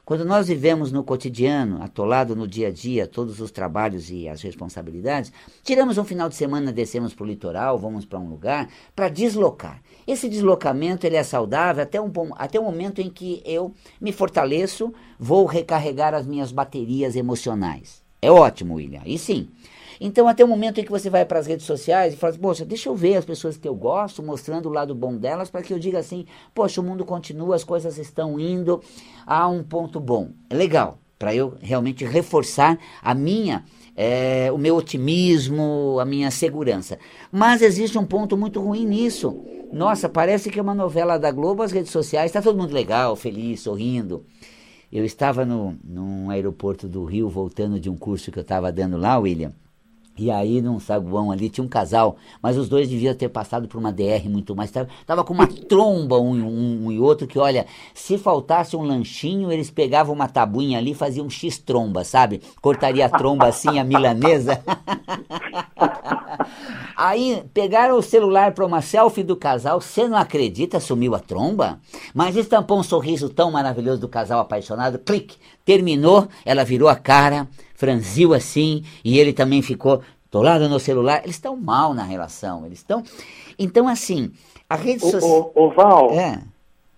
Quando 0.09 0.25
nós 0.25 0.49
vivemos 0.49 0.91
no 0.91 1.05
cotidiano, 1.05 1.83
atolado 1.83 2.35
no 2.35 2.49
dia 2.49 2.69
a 2.69 2.71
dia, 2.71 3.07
todos 3.07 3.41
os 3.41 3.51
trabalhos 3.51 4.11
e 4.11 4.27
as 4.27 4.41
responsabilidades, 4.41 5.31
tiramos 5.63 5.99
um 5.99 6.05
final 6.05 6.31
de 6.31 6.35
semana, 6.35 6.73
descemos 6.73 7.13
para 7.13 7.25
o 7.25 7.27
litoral, 7.27 7.79
vamos 7.79 8.07
para 8.07 8.19
um 8.19 8.27
lugar 8.27 8.71
para 8.97 9.11
deslocar. 9.11 9.83
Esse 10.07 10.27
deslocamento 10.27 11.07
ele 11.07 11.17
é 11.17 11.23
saudável 11.23 11.83
até 11.83 12.01
um, 12.01 12.11
até 12.37 12.59
o 12.59 12.65
momento 12.65 13.03
em 13.03 13.11
que 13.11 13.43
eu 13.45 13.75
me 14.01 14.11
fortaleço, 14.11 14.95
vou 15.19 15.45
recarregar 15.45 16.15
as 16.15 16.27
minhas 16.27 16.53
baterias 16.53 17.15
emocionais. 17.15 18.03
É 18.23 18.31
ótimo, 18.31 18.77
William. 18.77 19.03
E 19.05 19.19
sim. 19.19 19.51
Então, 20.01 20.29
até 20.29 20.45
o 20.45 20.49
momento 20.49 20.81
em 20.81 20.85
que 20.85 20.91
você 20.91 21.11
vai 21.11 21.25
para 21.25 21.39
as 21.39 21.47
redes 21.47 21.67
sociais 21.67 22.15
e 22.15 22.17
fala 22.17 22.33
assim, 22.33 22.41
poxa, 22.41 22.65
deixa 22.65 22.89
eu 22.89 22.95
ver 22.95 23.17
as 23.17 23.25
pessoas 23.25 23.57
que 23.57 23.67
eu 23.67 23.75
gosto, 23.75 24.23
mostrando 24.23 24.69
o 24.69 24.73
lado 24.73 24.95
bom 24.95 25.17
delas, 25.17 25.51
para 25.51 25.63
que 25.63 25.73
eu 25.73 25.79
diga 25.79 25.99
assim, 25.99 26.25
poxa, 26.55 26.81
o 26.81 26.85
mundo 26.85 27.05
continua, 27.05 27.57
as 27.57 27.65
coisas 27.65 27.99
estão 27.99 28.39
indo 28.39 28.81
a 29.27 29.49
um 29.49 29.63
ponto 29.63 29.99
bom. 29.99 30.31
É 30.49 30.55
legal, 30.55 30.99
para 31.19 31.35
eu 31.35 31.55
realmente 31.61 32.05
reforçar 32.05 32.79
a 33.03 33.15
minha, 33.15 33.65
eh, 33.97 34.51
o 34.53 34.59
meu 34.59 34.77
otimismo, 34.77 35.99
a 36.01 36.05
minha 36.05 36.31
segurança. 36.31 36.99
Mas 37.33 37.61
existe 37.61 37.99
um 37.99 38.05
ponto 38.05 38.37
muito 38.37 38.61
ruim 38.61 38.87
nisso. 38.87 39.45
Nossa, 39.73 40.09
parece 40.09 40.49
que 40.49 40.59
é 40.59 40.63
uma 40.63 40.75
novela 40.75 41.19
da 41.19 41.31
Globo, 41.33 41.63
as 41.63 41.73
redes 41.73 41.91
sociais, 41.91 42.27
está 42.27 42.41
todo 42.41 42.57
mundo 42.57 42.73
legal, 42.73 43.17
feliz, 43.17 43.61
sorrindo. 43.61 44.25
Eu 44.91 45.05
estava 45.05 45.45
no, 45.45 45.77
num 45.85 46.31
aeroporto 46.31 46.89
do 46.89 47.05
Rio, 47.05 47.29
voltando 47.29 47.79
de 47.79 47.91
um 47.91 47.97
curso 47.97 48.31
que 48.31 48.39
eu 48.39 48.43
estava 48.43 48.73
dando 48.73 48.97
lá, 48.97 49.19
William. 49.19 49.53
E 50.19 50.31
aí, 50.31 50.61
num 50.61 50.81
saguão 50.81 51.31
ali, 51.31 51.49
tinha 51.49 51.65
um 51.65 51.69
casal, 51.69 52.17
mas 52.43 52.57
os 52.57 52.69
dois 52.69 52.89
deviam 52.89 53.15
ter 53.15 53.29
passado 53.29 53.69
por 53.69 53.79
uma 53.79 53.93
DR 53.93 54.29
muito 54.29 54.55
mais. 54.57 54.71
Tava, 54.71 54.89
tava 55.07 55.25
com 55.25 55.33
uma 55.33 55.47
tromba 55.47 56.19
um, 56.19 56.35
um, 56.35 56.87
um 56.87 56.93
e 56.93 56.99
outro, 56.99 57.27
que 57.27 57.39
olha, 57.39 57.67
se 57.95 58.19
faltasse 58.19 58.77
um 58.77 58.83
lanchinho, 58.83 59.53
eles 59.53 59.71
pegavam 59.71 60.15
uma 60.15 60.29
tabuinha 60.29 60.79
ali 60.79 60.91
e 60.91 60.95
faziam 60.95 61.27
um 61.27 61.31
X-tromba, 61.31 62.05
sabe? 62.05 62.41
Cortaria 62.61 63.07
a 63.07 63.09
tromba 63.09 63.47
assim, 63.47 63.79
a 63.79 63.85
milanesa. 63.85 64.61
Aí 66.97 67.45
pegaram 67.55 67.97
o 67.97 68.03
celular 68.03 68.53
para 68.53 68.67
uma 68.67 68.83
selfie 68.83 69.23
do 69.23 69.37
casal, 69.37 69.81
você 69.81 70.09
não 70.09 70.17
acredita, 70.19 70.81
sumiu 70.81 71.15
a 71.15 71.21
tromba? 71.21 71.79
Mas 72.13 72.35
estampou 72.37 72.79
um 72.79 72.83
sorriso 72.83 73.29
tão 73.29 73.53
maravilhoso 73.53 74.01
do 74.01 74.09
casal 74.09 74.41
apaixonado, 74.41 74.99
clique, 74.99 75.37
terminou, 75.65 76.27
ela 76.45 76.65
virou 76.65 76.89
a 76.89 76.97
cara, 76.97 77.47
franziu 77.79 78.35
assim, 78.35 78.83
e 79.05 79.19
ele 79.21 79.33
também 79.33 79.63
ficou 79.63 80.03
tolado 80.31 80.69
no 80.69 80.81
celular. 80.81 81.21
Eles 81.23 81.37
estão 81.37 81.57
mal 81.57 81.95
na 81.95 82.03
relação, 82.03 82.67
eles 82.67 82.79
estão. 82.79 83.03
Então, 83.57 83.87
assim, 83.87 84.33
a 84.69 84.75
rede 84.75 85.01
social. 85.01 85.53
ô, 85.55 85.71
Val, 85.71 86.11
É, 86.11 86.41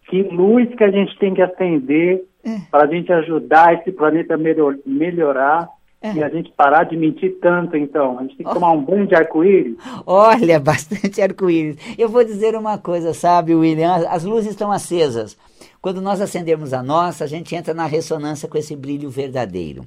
que 0.08 0.22
luz 0.22 0.74
que 0.74 0.82
a 0.82 0.90
gente 0.90 1.16
tem 1.18 1.34
que 1.34 1.42
acender 1.42 2.24
para 2.70 2.84
a 2.84 2.86
gente 2.86 3.12
ajudar 3.12 3.74
esse 3.74 3.92
planeta 3.92 4.34
a 4.34 4.38
melhor, 4.38 4.74
melhorar 4.86 5.68
É. 6.02 6.14
e 6.14 6.22
a 6.24 6.28
gente 6.30 6.50
parar 6.56 6.84
de 6.84 6.96
mentir 6.96 7.36
tanto, 7.42 7.76
então. 7.76 8.18
A 8.18 8.22
gente 8.22 8.36
tem 8.38 8.46
que 8.46 8.52
tomar 8.54 8.72
um 8.72 8.82
banho 8.82 9.06
de 9.06 9.14
arco-íris. 9.14 9.76
Olha, 10.06 10.58
bastante 10.72 11.20
arco-íris. 11.20 11.76
Eu 11.98 12.08
vou 12.08 12.24
dizer 12.24 12.56
uma 12.56 12.78
coisa, 12.78 13.12
sabe, 13.12 13.54
William? 13.54 13.92
As- 13.94 14.06
As 14.06 14.24
luzes 14.24 14.50
estão 14.52 14.72
acesas. 14.72 15.36
Quando 15.80 16.00
nós 16.02 16.20
acendermos 16.20 16.74
a 16.74 16.82
nossa, 16.82 17.24
a 17.24 17.26
gente 17.26 17.54
entra 17.54 17.72
na 17.72 17.86
ressonância 17.86 18.46
com 18.46 18.58
esse 18.58 18.76
brilho 18.76 19.08
verdadeiro. 19.08 19.86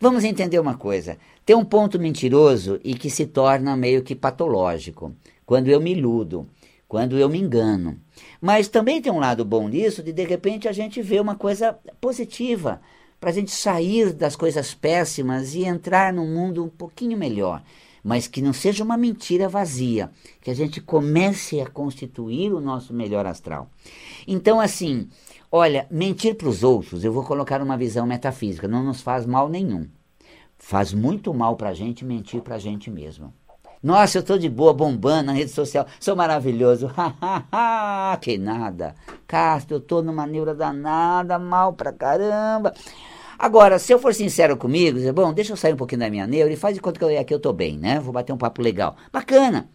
Vamos 0.00 0.22
entender 0.22 0.58
uma 0.60 0.76
coisa. 0.76 1.18
Tem 1.44 1.56
um 1.56 1.64
ponto 1.64 1.98
mentiroso 1.98 2.78
e 2.84 2.94
que 2.94 3.10
se 3.10 3.26
torna 3.26 3.76
meio 3.76 4.02
que 4.02 4.14
patológico. 4.14 5.12
Quando 5.44 5.68
eu 5.68 5.80
me 5.80 5.92
iludo. 5.92 6.46
quando 6.92 7.18
eu 7.18 7.26
me 7.26 7.38
engano. 7.38 7.98
Mas 8.38 8.68
também 8.68 9.00
tem 9.00 9.10
um 9.10 9.18
lado 9.18 9.46
bom 9.46 9.66
nisso, 9.66 10.02
de 10.02 10.12
de 10.12 10.24
repente 10.24 10.68
a 10.68 10.72
gente 10.72 11.00
vê 11.00 11.18
uma 11.18 11.34
coisa 11.34 11.78
positiva, 11.98 12.82
para 13.18 13.30
a 13.30 13.32
gente 13.32 13.50
sair 13.50 14.12
das 14.12 14.36
coisas 14.36 14.74
péssimas 14.74 15.54
e 15.54 15.64
entrar 15.64 16.12
num 16.12 16.26
mundo 16.26 16.62
um 16.62 16.68
pouquinho 16.68 17.16
melhor. 17.16 17.62
Mas 18.04 18.26
que 18.26 18.42
não 18.42 18.52
seja 18.52 18.84
uma 18.84 18.98
mentira 18.98 19.48
vazia, 19.48 20.10
que 20.42 20.50
a 20.50 20.54
gente 20.54 20.82
comece 20.82 21.62
a 21.62 21.66
constituir 21.66 22.52
o 22.52 22.60
nosso 22.60 22.92
melhor 22.92 23.24
astral. 23.24 23.70
Então, 24.28 24.60
assim, 24.60 25.08
olha, 25.52 25.86
mentir 25.90 26.34
para 26.34 26.48
os 26.48 26.64
outros, 26.64 27.04
eu 27.04 27.12
vou 27.12 27.22
colocar 27.22 27.60
uma 27.60 27.76
visão 27.76 28.06
metafísica, 28.06 28.66
não 28.66 28.82
nos 28.82 29.02
faz 29.02 29.26
mal 29.26 29.50
nenhum. 29.50 29.86
Faz 30.58 30.94
muito 30.94 31.34
mal 31.34 31.56
para 31.56 31.68
a 31.68 31.74
gente 31.74 32.04
mentir 32.04 32.40
para 32.40 32.54
a 32.54 32.58
gente 32.58 32.90
mesmo. 32.90 33.34
Nossa, 33.82 34.18
eu 34.18 34.22
tô 34.22 34.38
de 34.38 34.48
boa, 34.48 34.72
bombando 34.72 35.24
na 35.24 35.32
rede 35.32 35.50
social, 35.50 35.86
sou 36.00 36.16
maravilhoso. 36.16 36.88
que 38.22 38.38
nada. 38.38 38.94
Castro, 39.26 39.76
eu 39.76 39.80
tô 39.80 40.00
numa 40.00 40.24
neura 40.24 40.54
danada, 40.54 41.38
mal 41.38 41.72
pra 41.72 41.92
caramba. 41.92 42.72
Agora, 43.36 43.80
se 43.80 43.92
eu 43.92 43.98
for 43.98 44.14
sincero 44.14 44.56
comigo, 44.56 44.98
dizer, 44.98 45.12
bom, 45.12 45.32
deixa 45.32 45.52
eu 45.52 45.56
sair 45.56 45.74
um 45.74 45.76
pouquinho 45.76 45.98
da 45.98 46.10
minha 46.10 46.28
neura 46.28 46.52
e 46.52 46.56
faz 46.56 46.76
de 46.76 46.80
conta 46.80 46.98
que 46.98 47.04
eu, 47.04 47.20
aqui 47.20 47.34
eu 47.34 47.40
tô 47.40 47.52
bem, 47.52 47.76
né? 47.76 47.98
Vou 47.98 48.12
bater 48.12 48.32
um 48.32 48.38
papo 48.38 48.62
legal. 48.62 48.96
Bacana. 49.12 49.68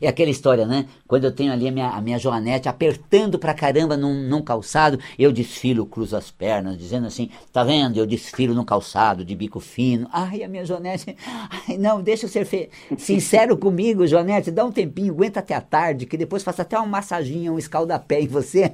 É 0.00 0.08
aquela 0.08 0.30
história, 0.30 0.66
né? 0.66 0.86
Quando 1.06 1.24
eu 1.24 1.32
tenho 1.32 1.52
ali 1.52 1.66
a 1.66 1.72
minha, 1.72 1.88
a 1.88 2.00
minha 2.00 2.18
joanete 2.18 2.68
apertando 2.68 3.38
pra 3.38 3.54
caramba 3.54 3.96
num, 3.96 4.28
num 4.28 4.42
calçado, 4.42 4.98
eu 5.18 5.32
desfilo, 5.32 5.86
cruzo 5.86 6.16
as 6.16 6.30
pernas, 6.30 6.78
dizendo 6.78 7.06
assim, 7.06 7.30
tá 7.52 7.64
vendo? 7.64 7.96
Eu 7.96 8.06
desfilo 8.06 8.54
num 8.54 8.64
calçado 8.64 9.24
de 9.24 9.34
bico 9.34 9.58
fino. 9.58 10.06
Ai, 10.12 10.42
a 10.42 10.48
minha 10.48 10.64
joanete, 10.64 11.16
ai, 11.26 11.78
não, 11.78 12.02
deixa 12.02 12.26
eu 12.26 12.30
ser 12.30 12.44
fe... 12.44 12.68
sincero 12.98 13.56
comigo, 13.56 14.06
joanete, 14.06 14.50
dá 14.50 14.64
um 14.64 14.72
tempinho, 14.72 15.14
aguenta 15.14 15.40
até 15.40 15.54
a 15.54 15.60
tarde, 15.60 16.06
que 16.06 16.16
depois 16.16 16.42
faça 16.42 16.62
até 16.62 16.76
uma 16.76 16.86
massaginha, 16.86 17.52
um 17.52 17.58
escaldapé 17.58 18.20
em 18.20 18.28
você. 18.28 18.72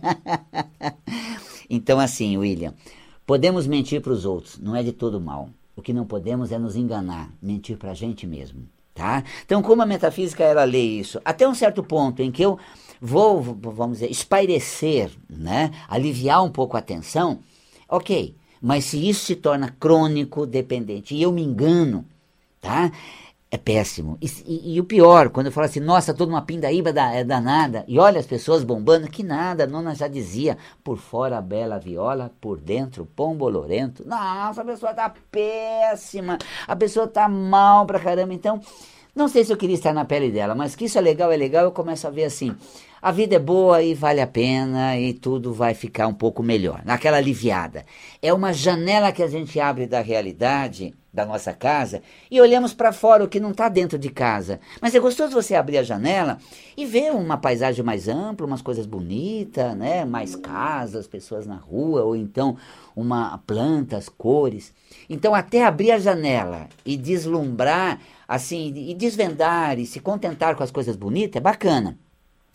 então, 1.71 2.01
assim, 2.01 2.37
William, 2.37 2.75
podemos 3.25 3.67
mentir 3.67 4.01
para 4.01 4.13
os 4.13 4.25
outros, 4.25 4.59
não 4.59 4.75
é 4.75 4.83
de 4.83 4.93
todo 4.93 5.21
mal. 5.21 5.49
O 5.77 5.83
que 5.83 5.93
não 5.93 6.07
podemos 6.07 6.51
é 6.53 6.59
nos 6.59 6.75
enganar, 6.75 7.31
mentir 7.41 7.77
para 7.77 7.91
a 7.91 7.95
gente 7.95 8.27
mesmo. 8.27 8.67
Tá? 8.97 9.23
Então, 9.45 9.61
como 9.61 9.83
a 9.83 9.87
metafísica 9.87 10.43
ela 10.43 10.65
lê 10.65 10.81
isso? 10.81 11.21
Até 11.23 11.47
um 11.47 11.55
certo 11.55 11.83
ponto 11.85 12.23
em 12.23 12.33
que 12.33 12.43
eu 12.43 12.59
vou, 12.99 13.43
vamos 13.43 13.99
dizer, 13.99 14.11
espairecer, 14.11 15.11
né? 15.29 15.71
aliviar 15.87 16.43
um 16.43 16.51
pouco 16.51 16.79
a 16.79 16.81
tensão, 16.81 17.41
ok. 17.87 18.35
Mas 18.59 18.87
se 18.87 19.07
isso 19.07 19.27
se 19.27 19.37
torna 19.37 19.69
crônico, 19.79 20.47
dependente, 20.47 21.15
e 21.15 21.21
eu 21.21 21.31
me 21.31 21.43
engano, 21.43 22.07
tá? 22.59 22.91
É 23.49 23.57
péssimo. 23.57 24.19
E, 24.21 24.27
e, 24.45 24.75
e, 24.75 24.81
o 24.81 24.85
pior, 24.85 25.31
quando 25.31 25.47
eu 25.47 25.53
falo 25.53 25.67
assim, 25.67 25.79
nossa, 25.79 26.13
tô 26.13 26.27
numa 26.27 26.43
pindaíba 26.43 26.93
da, 26.93 27.13
é 27.13 27.23
danada, 27.23 27.85
e 27.87 27.97
olha 27.97 28.19
as 28.19 28.27
pessoas 28.27 28.65
bombando, 28.65 29.09
que 29.09 29.23
nada, 29.23 29.65
a 29.65 29.67
nona 29.69 29.95
já 29.95 30.09
dizia, 30.09 30.59
por 30.83 30.99
fora 30.99 31.39
a 31.39 31.41
bela 31.41 31.79
viola, 31.79 32.33
por 32.41 32.61
dentro 32.61 33.07
pão 33.07 33.37
bolorento. 33.37 34.07
Nossa, 34.07 34.63
a 34.63 34.65
pessoa 34.65 34.93
tá 34.93 35.15
péssima, 35.31 36.39
a 36.67 36.75
pessoa 36.75 37.07
tá 37.07 37.29
mal 37.29 37.87
pra 37.87 38.01
caramba. 38.01 38.35
Então, 38.35 38.61
não 39.17 39.29
sei 39.29 39.45
se 39.45 39.53
eu 39.53 39.57
queria 39.57 39.75
estar 39.75 39.95
na 39.95 40.05
pele 40.05 40.31
dela, 40.31 40.55
mas 40.55 40.77
que 40.77 40.85
isso 40.85 40.99
é 40.99 41.01
legal, 41.01 41.33
é 41.33 41.37
legal, 41.39 41.65
eu 41.65 41.73
começo 41.73 42.07
a 42.07 42.11
ver 42.11 42.25
assim, 42.25 42.55
a 43.01 43.11
vida 43.11 43.37
é 43.37 43.39
boa 43.39 43.83
e 43.83 43.95
vale 43.95 44.21
a 44.21 44.27
pena 44.27 44.99
e 44.99 45.15
tudo 45.15 45.55
vai 45.55 45.73
ficar 45.73 46.07
um 46.07 46.13
pouco 46.13 46.43
melhor, 46.43 46.83
naquela 46.85 47.17
aliviada. 47.17 47.87
É 48.21 48.31
uma 48.31 48.53
janela 48.53 49.13
que 49.13 49.23
a 49.23 49.27
gente 49.27 49.59
abre 49.59 49.87
da 49.87 50.03
realidade 50.03 50.93
da 51.17 51.25
nossa 51.25 51.55
casa 51.55 52.03
e 52.31 52.39
olhamos 52.43 52.75
para 52.75 52.93
fora 52.93 53.25
o 53.25 53.29
que 53.29 53.41
não 53.41 53.53
está 53.53 53.71
dentro 53.71 53.99
de 53.99 54.11
casa. 54.11 54.61
Mas 54.83 54.95
é 54.95 55.01
gostoso 55.01 55.33
você 55.33 55.55
abrir 55.55 55.79
a 55.79 55.83
janela 55.83 56.37
e 56.77 56.85
ver 56.85 57.11
uma 57.11 57.39
paisagem 57.39 57.83
mais 57.83 58.07
ampla, 58.07 58.47
umas 58.47 58.61
coisas 58.61 58.85
bonitas, 58.85 59.75
né? 59.75 60.05
mais 60.05 60.37
casas, 60.37 61.07
pessoas 61.07 61.47
na 61.47 61.57
rua, 61.57 62.03
ou 62.03 62.15
então 62.15 62.59
uma 62.95 63.39
plantas, 63.47 64.11
cores. 64.11 64.75
Então 65.09 65.35
até 65.35 65.65
abrir 65.65 65.91
a 65.91 65.99
janela 65.99 66.69
e 66.85 66.99
deslumbrar, 66.99 67.99
assim, 68.29 68.73
e 68.75 68.95
desvendar 68.95 69.79
e 69.79 69.87
se 69.87 70.01
contentar 70.01 70.57
com 70.57 70.63
as 70.63 70.71
coisas 70.71 70.97
bonitas 70.97 71.37
é 71.37 71.41
bacana. 71.41 71.99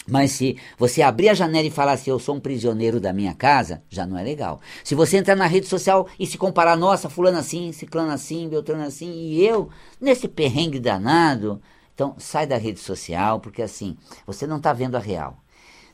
Mas 0.07 0.31
se 0.31 0.57
você 0.77 1.01
abrir 1.01 1.29
a 1.29 1.33
janela 1.33 1.67
e 1.67 1.71
falar 1.71 1.93
assim, 1.93 2.09
eu 2.09 2.17
sou 2.17 2.35
um 2.35 2.39
prisioneiro 2.39 2.99
da 2.99 3.13
minha 3.13 3.35
casa, 3.35 3.83
já 3.87 4.05
não 4.05 4.17
é 4.17 4.23
legal. 4.23 4.59
Se 4.83 4.95
você 4.95 5.17
entrar 5.17 5.35
na 5.35 5.45
rede 5.45 5.67
social 5.67 6.07
e 6.19 6.25
se 6.25 6.37
comparar, 6.37 6.75
nossa, 6.75 7.09
fulano 7.09 7.37
assim, 7.37 7.71
ciclano 7.71 8.11
assim, 8.11 8.49
beltrano 8.49 8.83
assim, 8.83 9.11
e 9.11 9.45
eu, 9.45 9.69
nesse 9.99 10.27
perrengue 10.27 10.79
danado, 10.79 11.61
então 11.93 12.15
sai 12.17 12.47
da 12.47 12.57
rede 12.57 12.79
social, 12.79 13.39
porque 13.39 13.61
assim, 13.61 13.95
você 14.25 14.47
não 14.47 14.57
está 14.57 14.73
vendo 14.73 14.95
a 14.95 14.99
real. 14.99 15.37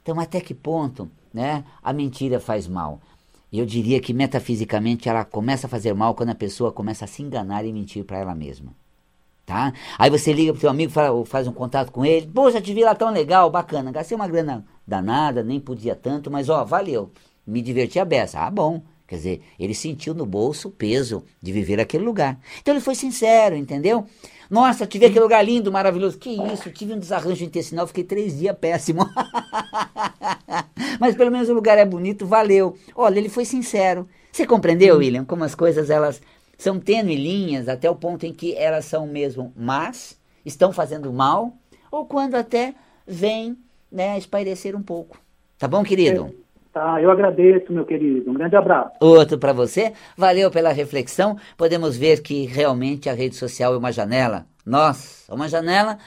Então 0.02 0.20
até 0.20 0.40
que 0.40 0.54
ponto 0.54 1.12
né, 1.34 1.66
a 1.84 1.92
mentira 1.92 2.40
faz 2.40 2.66
mal? 2.66 3.02
Eu 3.52 3.66
diria 3.66 4.00
que 4.00 4.14
metafisicamente 4.14 5.10
ela 5.10 5.26
começa 5.26 5.68
a 5.68 5.70
fazer 5.70 5.94
mal 5.94 6.16
quando 6.16 6.30
a 6.30 6.36
pessoa 6.36 6.72
começa 6.72 7.06
a 7.06 7.08
se 7.08 7.22
enganar 7.22 7.66
e 7.66 7.74
mentir 7.74 8.06
para 8.06 8.18
ela 8.18 8.36
mesma 8.36 8.74
tá? 9.48 9.74
Aí 9.98 10.10
você 10.10 10.34
liga 10.34 10.52
pro 10.52 10.60
seu 10.60 10.70
amigo, 10.70 10.92
fala, 10.92 11.26
faz 11.26 11.48
um 11.48 11.54
contato 11.54 11.90
com 11.90 12.06
ele, 12.06 12.28
pô, 12.28 12.52
já 12.52 12.62
te 12.62 12.74
vi 12.74 12.84
lá 12.84 12.94
tão 12.94 13.10
legal, 13.10 13.50
bacana, 13.50 13.94
gastei 13.94 14.14
uma 14.14 14.28
grana 14.28 14.66
danada, 14.86 15.42
nem 15.42 15.58
podia 15.58 15.96
tanto, 15.96 16.30
mas 16.30 16.50
ó, 16.50 16.66
valeu, 16.66 17.10
me 17.46 17.62
diverti 17.62 17.98
a 17.98 18.06
beça, 18.06 18.42
ah, 18.42 18.52
bom. 18.52 18.82
Quer 19.08 19.16
dizer, 19.16 19.42
ele 19.58 19.74
sentiu 19.74 20.14
no 20.14 20.26
bolso 20.26 20.68
o 20.68 20.72
peso 20.72 21.24
de 21.42 21.54
viver 21.54 21.80
aquele 21.80 22.04
lugar. 22.04 22.38
Então 22.62 22.74
ele 22.74 22.82
foi 22.82 22.94
sincero, 22.94 23.56
entendeu? 23.56 24.06
Nossa, 24.50 24.86
tive 24.86 25.06
aquele 25.06 25.22
lugar 25.22 25.42
lindo, 25.42 25.72
maravilhoso. 25.72 26.18
Que 26.18 26.32
isso, 26.52 26.70
tive 26.72 26.94
um 26.94 27.00
desarranjo 27.00 27.46
intestinal, 27.46 27.88
fiquei 27.88 28.04
três 28.04 28.38
dias 28.38 28.58
péssimo. 28.60 29.10
Mas 31.00 31.16
pelo 31.16 31.32
menos 31.32 31.48
o 31.48 31.54
lugar 31.54 31.78
é 31.78 31.86
bonito, 31.86 32.26
valeu. 32.26 32.78
Olha, 32.94 33.18
ele 33.18 33.30
foi 33.30 33.46
sincero. 33.46 34.10
Você 34.30 34.46
compreendeu, 34.46 34.98
William, 34.98 35.24
como 35.24 35.46
as 35.46 35.56
coisas 35.56 35.90
elas 35.90 36.22
são 36.58 36.80
tênue 36.80 37.16
linhas 37.16 37.70
até 37.70 37.90
o 37.90 37.96
ponto 37.96 38.26
em 38.26 38.34
que 38.34 38.56
elas 38.56 38.86
são 38.86 39.06
mesmo 39.06 39.54
más, 39.56 40.20
estão 40.46 40.72
fazendo 40.72 41.12
mal, 41.14 41.54
ou 41.92 42.06
quando 42.06 42.36
até 42.36 42.74
vêm 43.06 43.58
né, 43.92 44.18
espairecer 44.18 44.76
um 44.76 44.82
pouco. 44.82 45.18
Tá 45.58 45.68
bom, 45.68 45.84
querido? 45.84 46.26
É, 46.26 46.34
tá, 46.74 47.02
eu 47.02 47.10
agradeço, 47.10 47.72
meu 47.72 47.86
querido. 47.86 48.30
Um 48.30 48.34
grande 48.34 48.56
abraço. 48.56 48.92
Outro 49.00 49.38
para 49.38 49.54
você. 49.54 49.94
Valeu 50.16 50.52
pela 50.52 50.72
reflexão. 50.72 51.38
Podemos 51.58 51.98
ver 51.98 52.22
que 52.22 52.46
realmente 52.46 53.10
a 53.10 53.14
rede 53.14 53.36
social 53.36 53.74
é 53.74 53.78
uma 53.78 53.92
janela. 53.92 54.46
Nossa, 54.66 55.34
uma 55.34 55.48
janela 55.48 55.98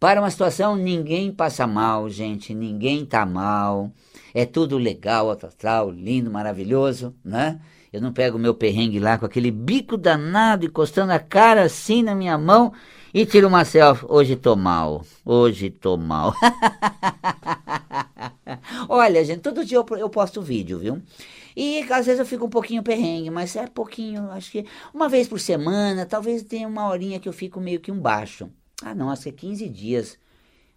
para 0.00 0.20
uma 0.20 0.30
situação, 0.30 0.76
ninguém 0.76 1.32
passa 1.32 1.66
mal, 1.66 2.08
gente, 2.08 2.54
ninguém 2.54 3.04
tá 3.04 3.26
mal. 3.26 3.90
É 4.32 4.46
tudo 4.46 4.78
legal, 4.78 5.28
astral, 5.30 5.90
lindo, 5.90 6.30
maravilhoso, 6.30 7.14
né? 7.24 7.60
Eu 7.92 8.02
não 8.02 8.12
pego 8.12 8.38
meu 8.38 8.54
perrengue 8.54 8.98
lá 8.98 9.16
com 9.16 9.24
aquele 9.24 9.50
bico 9.50 9.96
danado 9.96 10.66
encostando 10.66 11.12
a 11.12 11.18
cara 11.18 11.62
assim 11.62 12.02
na 12.02 12.14
minha 12.14 12.36
mão 12.36 12.72
e 13.14 13.24
tiro 13.24 13.48
uma 13.48 13.64
selfie. 13.64 14.04
Hoje 14.08 14.36
tô 14.36 14.54
mal, 14.54 15.04
hoje 15.24 15.70
tô 15.70 15.96
mal. 15.96 16.34
Olha, 18.88 19.24
gente, 19.24 19.40
todo 19.40 19.64
dia 19.64 19.78
eu, 19.78 19.86
eu 19.96 20.10
posto 20.10 20.42
vídeo, 20.42 20.78
viu? 20.78 21.02
E 21.56 21.80
às 21.90 22.06
vezes 22.06 22.20
eu 22.20 22.26
fico 22.26 22.44
um 22.44 22.50
pouquinho 22.50 22.82
perrengue, 22.82 23.30
mas 23.30 23.56
é 23.56 23.66
pouquinho, 23.66 24.30
acho 24.30 24.52
que 24.52 24.66
uma 24.92 25.08
vez 25.08 25.26
por 25.26 25.40
semana, 25.40 26.06
talvez 26.06 26.42
tenha 26.42 26.68
uma 26.68 26.88
horinha 26.88 27.18
que 27.18 27.28
eu 27.28 27.32
fico 27.32 27.60
meio 27.60 27.80
que 27.80 27.90
um 27.90 27.98
baixo. 27.98 28.50
Ah, 28.82 28.94
não, 28.94 29.10
acho 29.10 29.24
que 29.24 29.28
é 29.30 29.32
15 29.32 29.68
dias. 29.68 30.18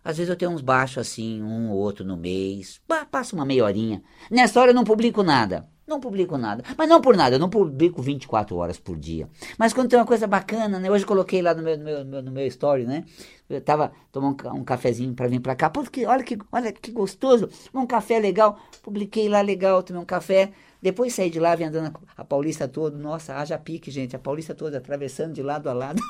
Às 0.03 0.17
vezes 0.17 0.29
eu 0.29 0.35
tenho 0.35 0.49
uns 0.49 0.61
baixos 0.61 0.97
assim, 0.97 1.43
um 1.43 1.69
ou 1.69 1.77
outro 1.77 2.03
no 2.03 2.17
mês. 2.17 2.81
Passa 3.11 3.35
uma 3.35 3.45
meia 3.45 3.63
horinha. 3.63 4.01
Nessa 4.31 4.59
hora 4.59 4.71
eu 4.71 4.75
não 4.75 4.83
publico 4.83 5.21
nada. 5.21 5.69
Não 5.91 5.99
publico 5.99 6.37
nada. 6.37 6.63
Mas 6.77 6.87
não 6.87 7.01
por 7.01 7.17
nada, 7.17 7.35
eu 7.35 7.39
não 7.39 7.49
publico 7.49 8.01
24 8.01 8.55
horas 8.55 8.79
por 8.79 8.97
dia. 8.97 9.27
Mas 9.57 9.73
quando 9.73 9.89
tem 9.89 9.99
uma 9.99 10.05
coisa 10.05 10.25
bacana, 10.25 10.79
né? 10.79 10.89
Hoje 10.89 11.03
eu 11.03 11.07
coloquei 11.07 11.41
lá 11.41 11.53
no 11.53 11.61
meu, 11.61 11.77
no 11.77 12.05
meu, 12.05 12.23
no 12.23 12.31
meu 12.31 12.47
story, 12.47 12.85
né? 12.85 13.03
Eu 13.49 13.59
tava 13.59 13.91
tomando 14.09 14.47
um, 14.55 14.63
cafezinho 14.63 15.13
para 15.13 15.27
vir 15.27 15.41
para 15.41 15.53
cá. 15.53 15.69
Porque 15.69 16.05
olha 16.05 16.23
que, 16.23 16.37
olha 16.49 16.71
que 16.71 16.91
gostoso. 16.91 17.49
Um 17.73 17.85
café 17.85 18.19
legal. 18.19 18.57
Publiquei 18.81 19.27
lá 19.27 19.41
legal, 19.41 19.83
tomei 19.83 20.01
um 20.01 20.05
café. 20.05 20.53
Depois 20.81 21.13
saí 21.13 21.29
de 21.29 21.41
lá, 21.41 21.53
vim 21.55 21.65
andando 21.65 21.93
a 22.15 22.23
Paulista 22.23 22.69
toda. 22.69 22.97
Nossa, 22.97 23.35
haja 23.35 23.57
pique, 23.57 23.91
gente. 23.91 24.15
A 24.15 24.19
Paulista 24.19 24.55
toda, 24.55 24.77
atravessando 24.77 25.33
de 25.33 25.43
lado 25.43 25.69
a 25.69 25.73
lado. 25.73 26.01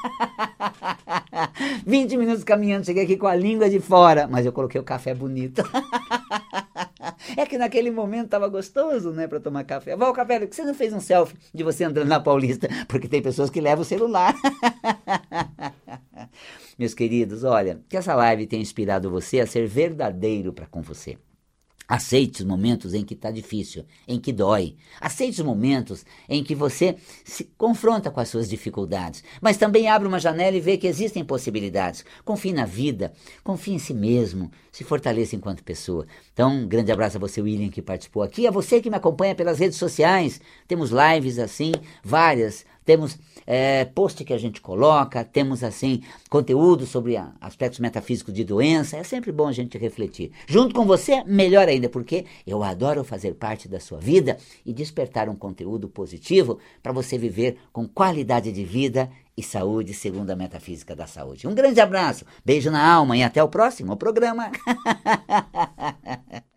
20 1.88 2.18
minutos 2.18 2.44
caminhando, 2.44 2.86
cheguei 2.86 3.04
aqui 3.04 3.18
com 3.18 3.26
a 3.26 3.34
língua 3.34 3.68
de 3.68 3.80
fora. 3.80 4.28
Mas 4.28 4.46
eu 4.46 4.54
coloquei 4.54 4.80
o 4.80 4.84
café 4.84 5.16
bonito. 5.16 5.64
É 7.38 7.46
que 7.46 7.58
naquele 7.58 7.92
momento 7.92 8.26
estava 8.26 8.48
gostoso, 8.48 9.12
né, 9.12 9.28
para 9.28 9.40
tomar 9.40 9.64
café. 9.64 9.96
Val 9.96 10.14
Capela, 10.14 10.46
que 10.48 10.56
você 10.56 10.64
não 10.64 10.74
fez 10.74 10.94
um 10.94 11.00
selfie 11.00 11.38
de 11.54 11.64
você 11.64 11.84
andando 11.84 12.08
na 12.08 12.20
Paulista? 12.20 12.68
Porque 12.88 13.08
tem 13.08 13.22
pessoas 13.22 13.50
que 13.50 13.62
levam 13.62 13.82
o 13.82 13.86
celular. 13.86 14.36
Meus 16.78 16.94
queridos, 16.94 17.44
olha, 17.44 17.80
que 17.88 17.98
essa 17.98 18.16
live 18.16 18.48
tenha 18.48 18.62
inspirado 18.62 19.10
você 19.10 19.40
a 19.40 19.48
ser 19.48 19.68
verdadeiro 19.68 20.52
para 20.52 20.66
com 20.66 20.82
você 20.82 21.18
Aceite 21.92 22.40
os 22.40 22.48
momentos 22.48 22.94
em 22.94 23.04
que 23.04 23.14
está 23.14 23.30
difícil, 23.30 23.84
em 24.08 24.18
que 24.18 24.32
dói. 24.32 24.78
Aceite 25.02 25.42
os 25.42 25.46
momentos 25.46 26.06
em 26.30 26.42
que 26.42 26.56
você 26.56 26.96
se 27.26 27.52
confronta 27.58 28.10
com 28.10 28.22
as 28.22 28.30
suas 28.30 28.50
dificuldades. 28.50 29.22
Mas 29.42 29.58
também 29.58 29.90
abre 29.90 30.08
uma 30.08 30.18
janela 30.18 30.56
e 30.56 30.62
vê 30.62 30.78
que 30.78 30.88
existem 30.88 31.22
possibilidades. 31.26 32.06
Confie 32.24 32.54
na 32.54 32.64
vida, 32.64 33.12
confie 33.44 33.74
em 33.74 33.78
si 33.78 33.94
mesmo, 33.94 34.50
se 34.72 34.86
fortaleça 34.86 35.36
enquanto 35.36 35.66
pessoa. 35.66 36.08
Então, 36.32 36.62
um 36.62 36.66
grande 36.66 36.94
abraço 36.94 37.18
a 37.18 37.20
você, 37.20 37.42
William, 37.42 37.70
que 37.70 37.82
participou 37.82 38.24
aqui. 38.24 38.48
A 38.48 38.52
você 38.52 38.80
que 38.80 38.90
me 38.90 38.96
acompanha 38.96 39.36
pelas 39.36 39.60
redes 39.60 39.78
sociais. 39.78 40.40
Temos 40.70 40.92
lives 40.92 41.40
assim, 41.40 41.74
várias 42.02 42.66
temos 42.86 43.18
é, 43.46 43.86
post 43.86 44.24
que 44.24 44.34
a 44.34 44.38
gente 44.38 44.62
coloca, 44.62 45.24
temos 45.24 45.64
assim 45.64 46.02
conteúdo 46.30 46.86
sobre 46.86 47.18
aspectos 47.40 47.80
metafísicos 47.80 48.34
de 48.34 48.44
doença. 48.44 48.98
É 48.98 49.04
sempre 49.04 49.32
bom 49.32 49.48
a 49.48 49.52
gente 49.52 49.78
refletir. 49.78 50.32
Junto 50.48 50.74
com 50.74 50.86
você, 50.86 51.24
melhor 51.24 51.68
ainda, 51.68 51.90
porque 51.90 52.26
eu 52.46 52.64
adoro 52.64 53.04
fazer 53.04 53.36
parte 53.36 53.68
da 53.68 53.80
sua 53.80 54.00
vida 54.00 54.38
e 54.66 54.74
despertar 54.74 55.30
um 55.30 55.36
conteúdo 55.36 55.88
positivo 55.88 56.60
para 56.82 56.92
você 56.92 57.18
viver 57.18 57.58
com 57.72 57.88
qualidade 57.88 58.52
de 58.52 58.64
vida 58.64 59.10
e 59.38 59.44
saúde 59.44 59.94
segundo 59.94 60.32
a 60.32 60.36
metafísica 60.36 60.96
da 60.96 61.08
saúde. 61.08 61.48
Um 61.48 61.56
grande 61.56 61.80
abraço, 61.80 62.26
beijo 62.44 62.70
na 62.70 62.86
alma 62.86 63.16
e 63.16 63.24
até 63.24 63.42
o 63.44 63.50
próximo 63.50 63.96
programa. 63.96 64.52